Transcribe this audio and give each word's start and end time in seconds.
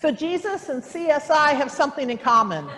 So 0.00 0.12
Jesus 0.12 0.68
and 0.68 0.80
CSI 0.80 1.56
have 1.56 1.72
something 1.72 2.08
in 2.08 2.18
common. 2.18 2.68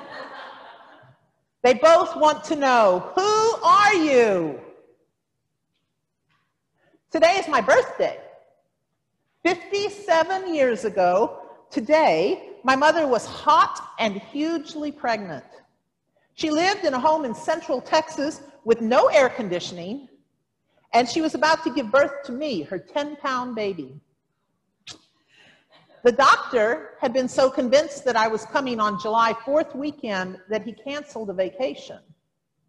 They 1.62 1.74
both 1.74 2.16
want 2.16 2.42
to 2.44 2.56
know, 2.56 3.12
who 3.14 3.62
are 3.62 3.94
you? 3.94 4.58
Today 7.10 7.36
is 7.36 7.46
my 7.46 7.60
birthday. 7.60 8.18
57 9.42 10.54
years 10.54 10.86
ago, 10.86 11.40
today, 11.70 12.52
my 12.64 12.74
mother 12.74 13.06
was 13.06 13.26
hot 13.26 13.90
and 13.98 14.14
hugely 14.14 14.90
pregnant. 14.90 15.44
She 16.34 16.48
lived 16.48 16.86
in 16.86 16.94
a 16.94 16.98
home 16.98 17.26
in 17.26 17.34
central 17.34 17.82
Texas 17.82 18.40
with 18.64 18.80
no 18.80 19.08
air 19.08 19.28
conditioning, 19.28 20.08
and 20.94 21.06
she 21.06 21.20
was 21.20 21.34
about 21.34 21.64
to 21.64 21.70
give 21.70 21.90
birth 21.90 22.22
to 22.24 22.32
me, 22.32 22.62
her 22.62 22.78
10 22.78 23.16
pound 23.16 23.54
baby. 23.54 24.00
The 26.02 26.12
doctor 26.12 26.92
had 26.98 27.12
been 27.12 27.28
so 27.28 27.50
convinced 27.50 28.04
that 28.06 28.16
I 28.16 28.26
was 28.26 28.46
coming 28.46 28.80
on 28.80 28.98
July 28.98 29.34
4th 29.44 29.76
weekend 29.76 30.38
that 30.48 30.62
he 30.62 30.72
canceled 30.72 31.28
a 31.28 31.34
vacation. 31.34 31.98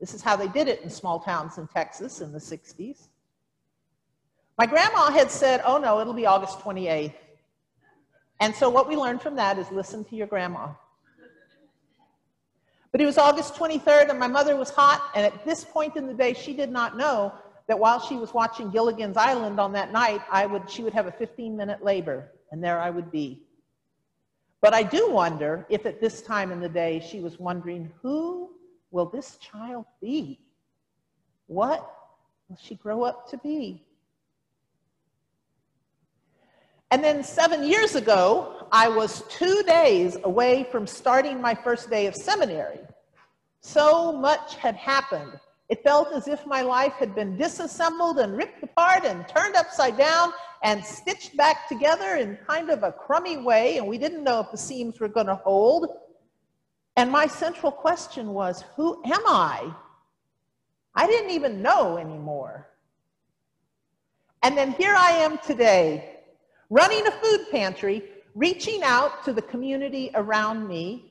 This 0.02 0.14
is 0.14 0.22
how 0.22 0.36
they 0.36 0.50
did 0.50 0.68
it 0.68 0.82
in 0.82 0.90
small 0.90 1.20
towns 1.20 1.58
in 1.58 1.68
Texas 1.68 2.20
in 2.20 2.34
the 2.34 2.40
60s. 2.40 3.08
My 4.58 4.66
grandma 4.66 5.12
had 5.12 5.32
said, 5.32 5.62
oh 5.66 5.78
no, 5.78 6.02
it'll 6.02 6.14
be 6.14 6.26
August 6.26 6.60
28th. 6.60 7.14
And 8.42 8.54
so 8.54 8.70
what 8.70 8.90
we 8.90 8.98
learned 8.98 9.22
from 9.22 9.36
that 9.36 9.58
is 9.58 9.72
listen 9.72 10.04
to 10.06 10.16
your 10.16 10.28
grandma. 10.28 10.70
But 12.92 13.00
it 13.00 13.06
was 13.06 13.18
August 13.18 13.56
23rd 13.56 14.10
and 14.10 14.20
my 14.20 14.28
mother 14.28 14.58
was 14.58 14.72
hot. 14.72 15.10
And 15.16 15.26
at 15.26 15.46
this 15.46 15.64
point 15.64 15.96
in 15.96 16.06
the 16.06 16.14
day, 16.14 16.34
she 16.34 16.54
did 16.54 16.70
not 16.70 16.98
know 16.98 17.34
that 17.68 17.80
while 17.80 18.02
she 18.02 18.16
was 18.16 18.34
watching 18.34 18.70
Gilligan's 18.72 19.16
Island 19.16 19.58
on 19.58 19.72
that 19.72 19.94
night, 19.94 20.22
I 20.30 20.46
would, 20.48 20.70
she 20.70 20.84
would 20.84 20.94
have 20.94 21.08
a 21.08 21.12
15 21.14 21.56
minute 21.56 21.82
labor 21.82 22.30
and 22.52 22.64
there 22.64 22.80
I 22.80 22.90
would 22.90 23.12
be. 23.12 23.42
But 24.62 24.74
I 24.74 24.84
do 24.84 25.10
wonder 25.10 25.66
if 25.70 25.86
at 25.86 26.00
this 26.00 26.22
time 26.22 26.52
in 26.52 26.60
the 26.60 26.70
day 26.70 27.04
she 27.06 27.20
was 27.20 27.40
wondering, 27.40 27.92
who 28.02 28.52
will 28.92 29.08
this 29.08 29.38
child 29.38 29.86
be? 30.00 30.40
What 31.48 31.92
will 32.48 32.58
she 32.62 32.76
grow 32.76 33.04
up 33.04 33.30
to 33.30 33.38
be? 33.38 33.84
And 36.92 37.04
then 37.04 37.24
seven 37.24 37.64
years 37.64 37.96
ago, 37.96 38.68
I 38.72 38.90
was 38.90 39.24
two 39.30 39.64
days 39.64 40.18
away 40.26 40.68
from 40.72 40.86
starting 40.86 41.42
my 41.42 41.56
first 41.56 41.90
day 41.90 42.06
of 42.06 42.16
seminary. 42.16 42.80
So 43.62 44.12
much 44.12 44.56
had 44.56 44.76
happened. 44.76 45.40
It 45.72 45.84
felt 45.84 46.12
as 46.12 46.28
if 46.28 46.46
my 46.46 46.64
life 46.64 46.96
had 46.96 47.16
been 47.16 47.38
disassembled 47.38 48.20
and 48.20 48.36
ripped 48.36 48.62
apart 48.62 49.06
and 49.06 49.26
turned 49.26 49.56
upside 49.56 49.98
down 49.98 50.34
and 50.64 50.84
stitched 50.84 51.38
back 51.38 51.70
together 51.70 52.18
in 52.18 52.38
kind 52.46 52.70
of 52.70 52.84
a 52.84 52.92
crummy 52.92 53.38
way, 53.38 53.78
and 53.78 53.88
we 53.88 53.98
didn't 53.98 54.26
know 54.26 54.42
if 54.42 54.52
the 54.52 54.58
seams 54.58 55.00
were 55.00 55.08
going 55.08 55.28
to 55.28 55.36
hold. 55.36 55.88
And 56.98 57.10
my 57.10 57.26
central 57.26 57.72
question 57.72 58.34
was, 58.34 58.66
who 58.76 59.02
am 59.06 59.22
I? 59.26 59.74
I 60.94 61.08
didn't 61.08 61.32
even 61.32 61.62
know 61.62 61.98
anymore. 61.98 62.68
And 64.44 64.58
then 64.58 64.74
here 64.74 64.94
I 64.94 65.12
am 65.12 65.38
today, 65.38 66.18
running 66.70 67.08
a 67.08 67.12
food 67.12 67.46
pantry, 67.50 68.04
reaching 68.36 68.84
out 68.84 69.24
to 69.24 69.32
the 69.32 69.42
community 69.42 70.12
around 70.16 70.68
me, 70.68 71.11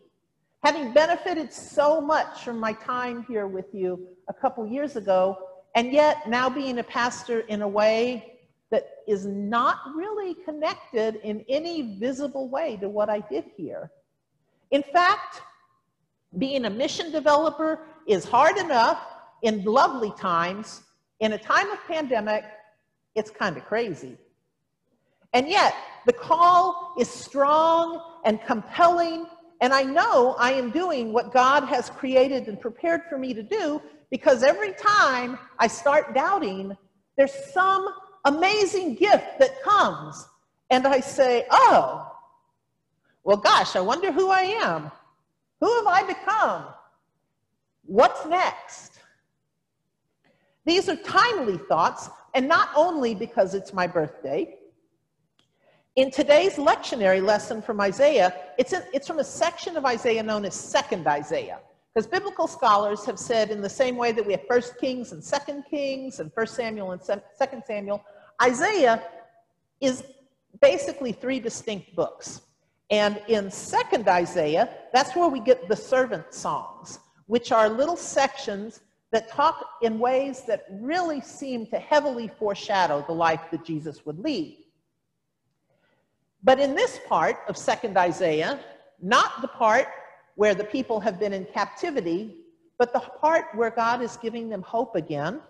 having 0.62 0.92
benefited 0.92 1.53
so 1.53 2.00
much 2.00 2.42
from 2.42 2.58
my 2.58 2.72
time 2.75 3.25
here 3.28 3.47
with 3.47 3.66
you 3.72 4.08
a 4.28 4.34
couple 4.34 4.66
years 4.66 4.97
ago, 4.97 5.36
and 5.75 5.92
yet 5.92 6.28
now 6.28 6.50
being 6.50 6.78
a 6.78 6.84
pastor 6.84 7.41
in 7.41 7.62
a 7.62 7.69
way 7.69 8.39
that 8.70 8.88
is 9.08 9.27
not 9.27 9.78
really 9.97 10.34
connected 10.44 11.16
in 11.25 11.44
any 11.48 11.97
visible 11.98 12.48
way 12.48 12.77
to 12.77 12.88
what 12.88 13.08
I 13.08 13.20
did 13.20 13.44
here. 13.56 13.91
In 14.70 14.83
fact, 14.92 15.42
being 16.38 16.64
a 16.66 16.70
mission 16.70 17.11
developer 17.11 17.81
is 18.06 18.25
hard 18.25 18.56
enough 18.59 19.03
in 19.42 19.65
lovely 19.65 20.12
times. 20.19 20.82
In 21.19 21.32
a 21.32 21.38
time 21.38 21.71
of 21.71 21.78
pandemic, 21.88 22.44
it's 23.15 23.31
kind 23.31 23.56
of 23.56 23.65
crazy. 23.65 24.16
And 25.32 25.48
yet, 25.48 25.75
the 26.06 26.12
call 26.12 26.94
is 26.98 27.09
strong 27.09 28.03
and 28.25 28.41
compelling, 28.47 29.27
and 29.60 29.75
I 29.75 29.82
know 29.82 30.34
I 30.38 30.53
am 30.53 30.71
doing 30.71 31.12
what 31.12 31.32
God 31.32 31.65
has 31.65 31.91
created 31.91 32.48
and 32.48 32.60
prepared 32.60 33.03
for 33.09 33.19
me 33.19 33.34
to 33.34 33.43
do 33.43 33.82
because 34.10 34.43
every 34.43 34.72
time 34.72 35.38
I 35.59 35.66
start 35.66 36.15
doubting, 36.15 36.76
there's 37.16 37.34
some 37.53 37.88
amazing 38.25 38.94
gift 38.94 39.38
that 39.38 39.62
comes. 39.62 40.26
And 40.71 40.87
I 40.87 41.00
say, 41.00 41.47
oh, 41.50 42.10
well, 43.25 43.37
gosh, 43.37 43.76
I 43.76 43.81
wonder 43.81 44.10
who 44.12 44.31
I 44.31 44.43
am. 44.43 44.91
Who 45.60 45.75
have 45.77 45.87
I 45.87 46.03
become? 46.04 46.65
What's 47.84 48.25
next? 48.27 49.00
These 50.65 50.88
are 50.88 50.97
timely 50.97 51.59
thoughts, 51.59 52.09
and 52.34 52.47
not 52.48 52.71
only 52.75 53.15
because 53.15 53.54
it's 53.54 53.72
my 53.72 53.87
birthday. 53.87 54.56
In 55.97 56.12
today's 56.12 56.55
lectionary 56.55 57.21
lesson 57.21 57.61
from 57.61 57.81
Isaiah, 57.81 58.33
it's, 58.59 58.73
it's 58.93 59.09
from 59.09 59.19
a 59.19 59.25
section 59.25 59.77
of 59.77 59.84
Isaiah 59.84 60.23
known 60.23 60.45
as 60.45 60.55
Second 60.55 61.09
Isaiah. 61.09 61.59
Because 61.93 62.06
biblical 62.06 62.47
scholars 62.47 63.05
have 63.06 63.19
said 63.19 63.51
in 63.51 63.61
the 63.61 63.69
same 63.69 63.97
way 63.97 64.12
that 64.12 64.25
we 64.25 64.33
have 64.33 64.47
First 64.47 64.78
Kings 64.78 65.11
and 65.11 65.23
Second 65.23 65.65
Kings 65.69 66.21
and 66.21 66.33
First 66.33 66.55
Samuel 66.55 66.93
and 66.93 67.03
Second 67.03 67.65
Samuel, 67.67 68.05
Isaiah 68.41 69.03
is 69.81 70.05
basically 70.62 71.11
three 71.11 71.41
distinct 71.41 71.97
books. 71.97 72.43
And 72.91 73.21
in 73.27 73.51
Second 73.51 74.07
Isaiah, 74.07 74.69
that's 74.93 75.17
where 75.17 75.28
we 75.28 75.41
get 75.41 75.69
the 75.69 75.75
servant 75.75 76.33
songs, 76.33 77.01
which 77.27 77.51
are 77.51 77.69
little 77.69 77.97
sections 77.97 78.81
that 79.11 79.28
talk 79.28 79.67
in 79.83 79.99
ways 79.99 80.43
that 80.47 80.67
really 80.71 81.21
seem 81.21 81.67
to 81.67 81.81
heavily 81.81 82.28
foreshadow 82.28 83.05
the 83.09 83.12
life 83.12 83.41
that 83.51 83.65
Jesus 83.65 84.07
would 84.07 84.21
lead. 84.21 84.59
But 86.43 86.59
in 86.59 86.75
this 86.75 87.01
part 87.09 87.39
of 87.49 87.56
Second 87.56 87.97
Isaiah, 87.97 88.61
not 89.03 89.43
the 89.43 89.49
part 89.49 89.87
where 90.37 90.55
the 90.55 90.65
people 90.65 91.01
have 91.01 91.19
been 91.19 91.33
in 91.33 91.45
captivity, 91.47 92.37
but 92.78 92.93
the 92.93 93.01
part 93.01 93.47
where 93.55 93.71
God 93.71 94.01
is 94.01 94.17
giving 94.17 94.49
them 94.49 94.62
hope 94.62 94.97
again. 94.97 95.41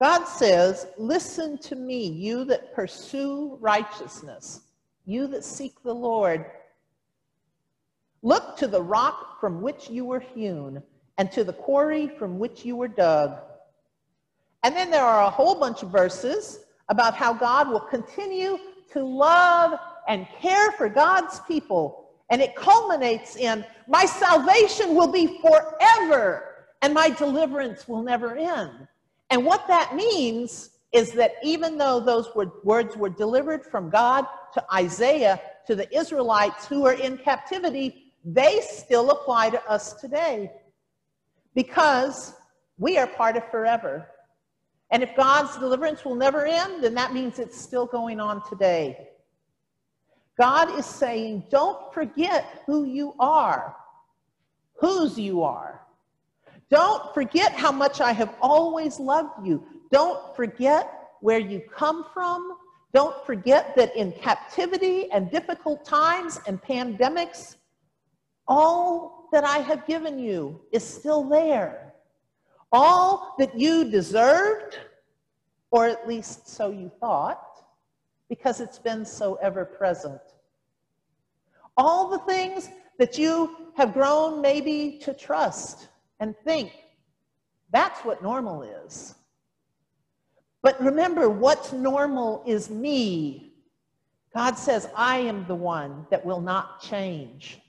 God 0.00 0.24
says, 0.24 0.86
Listen 0.96 1.58
to 1.58 1.76
me, 1.76 2.08
you 2.08 2.44
that 2.44 2.74
pursue 2.74 3.56
righteousness, 3.60 4.62
you 5.06 5.26
that 5.28 5.44
seek 5.44 5.80
the 5.82 5.94
Lord. 5.94 6.46
Look 8.22 8.56
to 8.56 8.66
the 8.66 8.82
rock 8.82 9.40
from 9.40 9.60
which 9.60 9.88
you 9.88 10.04
were 10.04 10.20
hewn, 10.20 10.82
and 11.18 11.30
to 11.32 11.44
the 11.44 11.52
quarry 11.52 12.08
from 12.08 12.38
which 12.38 12.64
you 12.64 12.74
were 12.74 12.88
dug. 12.88 13.38
And 14.64 14.74
then 14.74 14.90
there 14.90 15.04
are 15.04 15.24
a 15.24 15.30
whole 15.30 15.54
bunch 15.54 15.84
of 15.84 15.90
verses 15.90 16.64
about 16.88 17.14
how 17.14 17.32
God 17.32 17.68
will 17.68 17.80
continue 17.80 18.58
to 18.92 19.04
love 19.04 19.78
and 20.08 20.26
care 20.40 20.72
for 20.72 20.88
God's 20.88 21.40
people 21.40 22.08
and 22.30 22.42
it 22.42 22.54
culminates 22.54 23.36
in 23.36 23.64
my 23.86 24.04
salvation 24.04 24.94
will 24.94 25.10
be 25.10 25.40
forever 25.40 26.66
and 26.82 26.92
my 26.94 27.10
deliverance 27.10 27.88
will 27.88 28.02
never 28.02 28.36
end. 28.36 28.86
And 29.30 29.44
what 29.44 29.66
that 29.68 29.94
means 29.94 30.70
is 30.92 31.12
that 31.12 31.32
even 31.42 31.76
though 31.76 32.00
those 32.00 32.28
words 32.64 32.96
were 32.96 33.08
delivered 33.08 33.64
from 33.64 33.90
God 33.90 34.26
to 34.54 34.64
Isaiah, 34.72 35.40
to 35.66 35.74
the 35.74 35.94
Israelites 35.94 36.66
who 36.66 36.86
are 36.86 36.94
in 36.94 37.18
captivity, 37.18 38.12
they 38.24 38.60
still 38.60 39.10
apply 39.10 39.50
to 39.50 39.62
us 39.68 39.94
today 39.94 40.50
because 41.54 42.34
we 42.78 42.96
are 42.96 43.06
part 43.06 43.36
of 43.36 43.50
forever. 43.50 44.08
And 44.90 45.02
if 45.02 45.14
God's 45.16 45.56
deliverance 45.58 46.04
will 46.04 46.14
never 46.14 46.46
end, 46.46 46.82
then 46.82 46.94
that 46.94 47.12
means 47.12 47.38
it's 47.38 47.60
still 47.60 47.86
going 47.86 48.20
on 48.20 48.48
today. 48.48 49.08
God 50.38 50.78
is 50.78 50.86
saying, 50.86 51.44
don't 51.50 51.92
forget 51.92 52.62
who 52.66 52.84
you 52.84 53.14
are, 53.18 53.76
whose 54.74 55.18
you 55.18 55.42
are. 55.42 55.82
Don't 56.70 57.12
forget 57.12 57.52
how 57.52 57.72
much 57.72 58.00
I 58.00 58.12
have 58.12 58.34
always 58.40 59.00
loved 59.00 59.46
you. 59.46 59.64
Don't 59.90 60.36
forget 60.36 61.10
where 61.20 61.38
you 61.38 61.60
come 61.74 62.04
from. 62.14 62.56
Don't 62.94 63.24
forget 63.26 63.74
that 63.76 63.94
in 63.96 64.12
captivity 64.12 65.10
and 65.10 65.30
difficult 65.30 65.84
times 65.84 66.40
and 66.46 66.62
pandemics, 66.62 67.56
all 68.46 69.28
that 69.32 69.44
I 69.44 69.58
have 69.58 69.86
given 69.86 70.18
you 70.18 70.60
is 70.72 70.84
still 70.84 71.22
there. 71.28 71.87
All 72.72 73.34
that 73.38 73.58
you 73.58 73.90
deserved, 73.90 74.78
or 75.70 75.86
at 75.86 76.06
least 76.06 76.48
so 76.48 76.70
you 76.70 76.90
thought, 77.00 77.64
because 78.28 78.60
it's 78.60 78.78
been 78.78 79.04
so 79.04 79.36
ever 79.36 79.64
present. 79.64 80.20
All 81.76 82.08
the 82.08 82.18
things 82.20 82.68
that 82.98 83.16
you 83.16 83.72
have 83.76 83.94
grown 83.94 84.42
maybe 84.42 84.98
to 85.02 85.14
trust 85.14 85.88
and 86.20 86.34
think, 86.44 86.72
that's 87.70 88.00
what 88.00 88.22
normal 88.22 88.62
is. 88.62 89.14
But 90.62 90.80
remember, 90.82 91.30
what's 91.30 91.72
normal 91.72 92.42
is 92.46 92.68
me. 92.68 93.54
God 94.34 94.58
says, 94.58 94.88
I 94.96 95.18
am 95.18 95.46
the 95.46 95.54
one 95.54 96.06
that 96.10 96.24
will 96.24 96.40
not 96.40 96.82
change. 96.82 97.60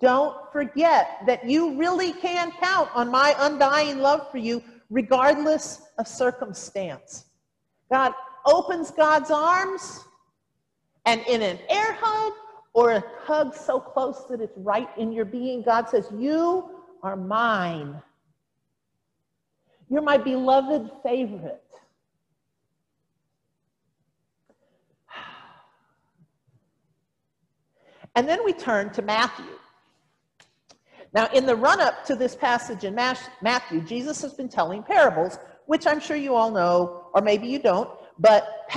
Don't 0.00 0.36
forget 0.52 1.22
that 1.26 1.48
you 1.48 1.78
really 1.78 2.12
can 2.12 2.52
count 2.52 2.90
on 2.94 3.10
my 3.10 3.34
undying 3.38 3.98
love 3.98 4.30
for 4.30 4.38
you, 4.38 4.62
regardless 4.90 5.82
of 5.98 6.06
circumstance. 6.06 7.24
God 7.90 8.12
opens 8.44 8.90
God's 8.90 9.30
arms, 9.30 10.04
and 11.06 11.22
in 11.26 11.40
an 11.40 11.58
air 11.70 11.96
hug 12.00 12.32
or 12.74 12.92
a 12.92 13.04
hug 13.22 13.54
so 13.54 13.80
close 13.80 14.26
that 14.28 14.40
it's 14.42 14.58
right 14.58 14.88
in 14.98 15.12
your 15.12 15.24
being, 15.24 15.62
God 15.62 15.88
says, 15.88 16.08
You 16.18 16.82
are 17.02 17.16
mine. 17.16 18.02
You're 19.88 20.02
my 20.02 20.18
beloved 20.18 20.90
favorite. 21.02 21.62
And 28.14 28.26
then 28.26 28.44
we 28.46 28.52
turn 28.54 28.90
to 28.94 29.02
Matthew. 29.02 29.55
Now, 31.12 31.28
in 31.32 31.46
the 31.46 31.56
run 31.56 31.80
up 31.80 32.04
to 32.06 32.14
this 32.14 32.34
passage 32.36 32.84
in 32.84 32.94
Matthew, 32.94 33.80
Jesus 33.82 34.20
has 34.22 34.34
been 34.34 34.48
telling 34.48 34.82
parables, 34.82 35.38
which 35.66 35.86
I'm 35.86 36.00
sure 36.00 36.16
you 36.16 36.34
all 36.34 36.50
know, 36.50 37.08
or 37.14 37.22
maybe 37.22 37.46
you 37.46 37.58
don't, 37.58 37.88
but 38.18 38.68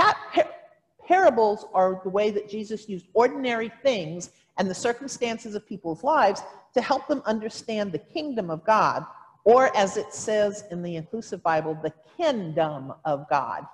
parables 1.05 1.65
are 1.73 1.99
the 2.03 2.09
way 2.09 2.31
that 2.31 2.49
Jesus 2.49 2.87
used 2.87 3.07
ordinary 3.13 3.71
things 3.83 4.31
and 4.57 4.69
the 4.69 4.75
circumstances 4.75 5.55
of 5.55 5.67
people's 5.67 6.03
lives 6.03 6.41
to 6.73 6.81
help 6.81 7.07
them 7.07 7.21
understand 7.25 7.91
the 7.91 7.99
kingdom 7.99 8.49
of 8.49 8.63
God, 8.63 9.05
or 9.43 9.75
as 9.75 9.97
it 9.97 10.13
says 10.13 10.65
in 10.69 10.81
the 10.83 10.95
inclusive 10.95 11.41
Bible, 11.41 11.77
the 11.81 11.93
kingdom 12.17 12.93
of 13.05 13.27
God. 13.29 13.65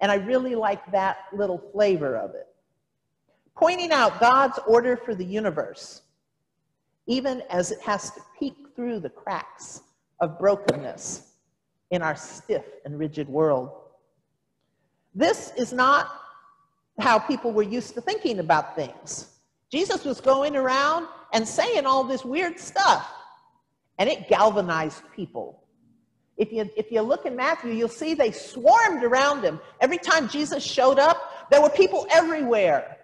And 0.00 0.10
I 0.12 0.16
really 0.16 0.54
like 0.54 0.90
that 0.92 1.18
little 1.32 1.58
flavor 1.72 2.16
of 2.16 2.34
it. 2.34 2.48
Pointing 3.54 3.92
out 3.92 4.20
God's 4.20 4.58
order 4.66 4.96
for 4.96 5.14
the 5.14 5.24
universe, 5.24 6.01
even 7.06 7.42
as 7.50 7.70
it 7.70 7.80
has 7.80 8.10
to 8.10 8.20
peek 8.38 8.54
through 8.76 9.00
the 9.00 9.10
cracks 9.10 9.82
of 10.20 10.38
brokenness 10.38 11.32
in 11.90 12.02
our 12.02 12.16
stiff 12.16 12.64
and 12.84 12.98
rigid 12.98 13.28
world. 13.28 13.70
This 15.14 15.52
is 15.56 15.72
not 15.72 16.10
how 16.98 17.18
people 17.18 17.52
were 17.52 17.62
used 17.62 17.94
to 17.94 18.00
thinking 18.00 18.38
about 18.38 18.76
things. 18.76 19.28
Jesus 19.70 20.04
was 20.04 20.20
going 20.20 20.56
around 20.56 21.06
and 21.32 21.46
saying 21.46 21.86
all 21.86 22.04
this 22.04 22.24
weird 22.24 22.58
stuff, 22.58 23.10
and 23.98 24.08
it 24.08 24.28
galvanized 24.28 25.02
people. 25.14 25.64
If 26.36 26.52
you, 26.52 26.70
if 26.76 26.90
you 26.90 27.02
look 27.02 27.26
in 27.26 27.36
Matthew, 27.36 27.72
you'll 27.72 27.88
see 27.88 28.14
they 28.14 28.32
swarmed 28.32 29.04
around 29.04 29.42
him. 29.42 29.60
Every 29.80 29.98
time 29.98 30.28
Jesus 30.28 30.62
showed 30.62 30.98
up, 30.98 31.50
there 31.50 31.60
were 31.60 31.70
people 31.70 32.06
everywhere, 32.10 32.96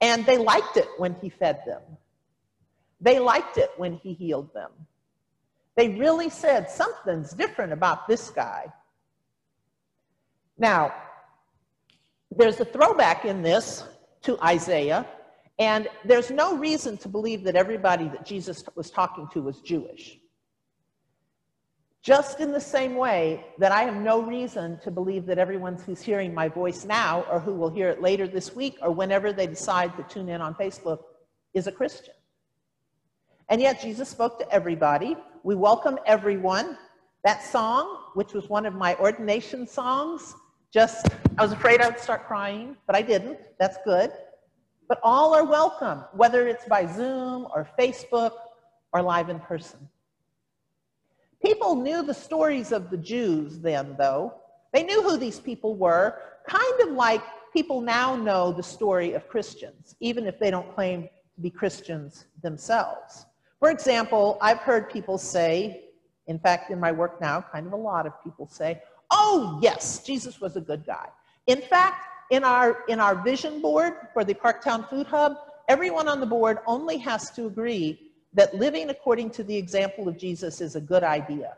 and 0.00 0.24
they 0.26 0.38
liked 0.38 0.76
it 0.76 0.88
when 0.98 1.14
he 1.20 1.30
fed 1.30 1.62
them. 1.66 1.82
They 3.00 3.18
liked 3.18 3.58
it 3.58 3.70
when 3.76 3.94
he 3.94 4.14
healed 4.14 4.52
them. 4.54 4.70
They 5.76 5.88
really 5.88 6.30
said 6.30 6.70
something's 6.70 7.32
different 7.32 7.72
about 7.72 8.08
this 8.08 8.30
guy. 8.30 8.72
Now, 10.58 10.94
there's 12.34 12.60
a 12.60 12.64
throwback 12.64 13.24
in 13.24 13.42
this 13.42 13.84
to 14.22 14.42
Isaiah, 14.42 15.06
and 15.58 15.88
there's 16.04 16.30
no 16.30 16.56
reason 16.56 16.96
to 16.98 17.08
believe 17.08 17.44
that 17.44 17.56
everybody 17.56 18.08
that 18.08 18.24
Jesus 18.24 18.64
was 18.74 18.90
talking 18.90 19.28
to 19.32 19.42
was 19.42 19.60
Jewish. 19.60 20.18
Just 22.02 22.40
in 22.40 22.52
the 22.52 22.60
same 22.60 22.94
way 22.94 23.44
that 23.58 23.72
I 23.72 23.82
have 23.82 23.96
no 23.96 24.22
reason 24.22 24.78
to 24.84 24.90
believe 24.90 25.26
that 25.26 25.38
everyone 25.38 25.74
who's 25.74 26.00
hearing 26.00 26.32
my 26.32 26.48
voice 26.48 26.84
now 26.84 27.26
or 27.30 27.40
who 27.40 27.52
will 27.52 27.68
hear 27.68 27.88
it 27.88 28.00
later 28.00 28.28
this 28.28 28.54
week 28.54 28.78
or 28.80 28.92
whenever 28.92 29.32
they 29.32 29.46
decide 29.46 29.96
to 29.96 30.04
tune 30.04 30.28
in 30.28 30.40
on 30.40 30.54
Facebook 30.54 31.00
is 31.52 31.66
a 31.66 31.72
Christian. 31.72 32.14
And 33.48 33.60
yet 33.60 33.80
Jesus 33.80 34.08
spoke 34.08 34.40
to 34.40 34.52
everybody. 34.52 35.16
We 35.44 35.54
welcome 35.54 36.00
everyone. 36.04 36.76
That 37.24 37.44
song, 37.44 37.98
which 38.14 38.32
was 38.32 38.48
one 38.48 38.66
of 38.66 38.74
my 38.74 38.96
ordination 38.96 39.68
songs, 39.68 40.34
just, 40.72 41.06
I 41.38 41.42
was 41.42 41.52
afraid 41.52 41.80
I 41.80 41.88
would 41.88 42.00
start 42.00 42.26
crying, 42.26 42.76
but 42.88 42.96
I 42.96 43.02
didn't. 43.02 43.38
That's 43.60 43.78
good. 43.84 44.10
But 44.88 44.98
all 45.04 45.32
are 45.32 45.44
welcome, 45.44 46.02
whether 46.12 46.48
it's 46.48 46.64
by 46.64 46.86
Zoom 46.86 47.46
or 47.54 47.68
Facebook 47.78 48.32
or 48.92 49.00
live 49.00 49.28
in 49.28 49.38
person. 49.38 49.88
People 51.44 51.76
knew 51.76 52.02
the 52.02 52.14
stories 52.14 52.72
of 52.72 52.90
the 52.90 52.96
Jews 52.96 53.60
then, 53.60 53.94
though. 53.96 54.34
They 54.72 54.82
knew 54.82 55.02
who 55.02 55.16
these 55.16 55.38
people 55.38 55.76
were, 55.76 56.18
kind 56.48 56.80
of 56.80 56.90
like 56.90 57.22
people 57.52 57.80
now 57.80 58.16
know 58.16 58.52
the 58.52 58.62
story 58.62 59.12
of 59.12 59.28
Christians, 59.28 59.94
even 60.00 60.26
if 60.26 60.40
they 60.40 60.50
don't 60.50 60.74
claim 60.74 61.04
to 61.04 61.40
be 61.40 61.50
Christians 61.50 62.26
themselves. 62.42 63.26
For 63.66 63.72
example, 63.72 64.38
I've 64.40 64.60
heard 64.60 64.88
people 64.88 65.18
say, 65.18 65.86
in 66.28 66.38
fact, 66.38 66.70
in 66.70 66.78
my 66.78 66.92
work 66.92 67.20
now, 67.20 67.44
kind 67.50 67.66
of 67.66 67.72
a 67.72 67.76
lot 67.76 68.06
of 68.06 68.12
people 68.22 68.46
say, 68.46 68.80
Oh, 69.10 69.58
yes, 69.60 70.04
Jesus 70.04 70.40
was 70.40 70.54
a 70.54 70.60
good 70.60 70.86
guy. 70.86 71.08
In 71.48 71.60
fact, 71.62 72.06
in 72.30 72.44
our, 72.44 72.84
in 72.86 73.00
our 73.00 73.16
vision 73.16 73.60
board 73.60 73.94
for 74.12 74.22
the 74.22 74.34
Parktown 74.34 74.88
Food 74.88 75.08
Hub, 75.08 75.36
everyone 75.66 76.06
on 76.06 76.20
the 76.20 76.26
board 76.26 76.58
only 76.68 76.96
has 76.98 77.32
to 77.32 77.46
agree 77.46 78.12
that 78.34 78.54
living 78.54 78.88
according 78.90 79.30
to 79.30 79.42
the 79.42 79.56
example 79.56 80.08
of 80.08 80.16
Jesus 80.16 80.60
is 80.60 80.76
a 80.76 80.80
good 80.80 81.02
idea. 81.02 81.56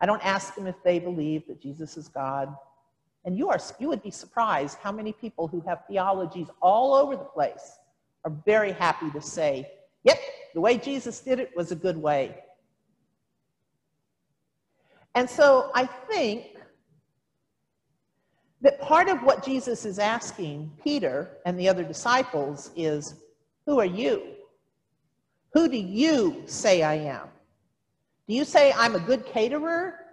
I 0.00 0.06
don't 0.06 0.24
ask 0.24 0.54
them 0.54 0.66
if 0.66 0.82
they 0.84 0.98
believe 0.98 1.46
that 1.48 1.60
Jesus 1.60 1.98
is 1.98 2.08
God. 2.08 2.56
And 3.26 3.36
you, 3.36 3.50
are, 3.50 3.60
you 3.78 3.88
would 3.88 4.02
be 4.02 4.10
surprised 4.10 4.78
how 4.78 4.90
many 4.90 5.12
people 5.12 5.48
who 5.48 5.60
have 5.66 5.80
theologies 5.86 6.48
all 6.62 6.94
over 6.94 7.14
the 7.14 7.24
place 7.24 7.76
are 8.24 8.32
very 8.46 8.72
happy 8.72 9.10
to 9.10 9.20
say, 9.20 9.70
the 10.56 10.60
way 10.62 10.78
Jesus 10.78 11.20
did 11.20 11.38
it 11.38 11.54
was 11.54 11.70
a 11.70 11.76
good 11.76 11.98
way. 11.98 12.34
And 15.14 15.28
so 15.28 15.70
I 15.74 15.84
think 15.84 16.56
that 18.62 18.80
part 18.80 19.10
of 19.10 19.22
what 19.22 19.44
Jesus 19.44 19.84
is 19.84 19.98
asking 19.98 20.72
Peter 20.82 21.28
and 21.44 21.60
the 21.60 21.68
other 21.68 21.84
disciples 21.84 22.70
is, 22.74 23.16
Who 23.66 23.78
are 23.78 23.84
you? 23.84 24.28
Who 25.52 25.68
do 25.68 25.76
you 25.76 26.42
say 26.46 26.82
I 26.82 26.94
am? 26.94 27.28
Do 28.26 28.34
you 28.34 28.46
say 28.46 28.72
I'm 28.78 28.94
a 28.94 29.00
good 29.00 29.26
caterer 29.26 30.06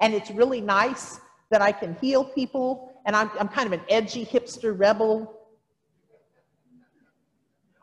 and 0.00 0.14
it's 0.14 0.30
really 0.30 0.62
nice 0.62 1.20
that 1.50 1.60
I 1.60 1.70
can 1.70 1.96
heal 2.00 2.24
people 2.24 2.98
and 3.04 3.14
I'm, 3.14 3.30
I'm 3.38 3.48
kind 3.48 3.66
of 3.66 3.78
an 3.78 3.84
edgy 3.90 4.24
hipster 4.24 4.74
rebel? 4.78 5.35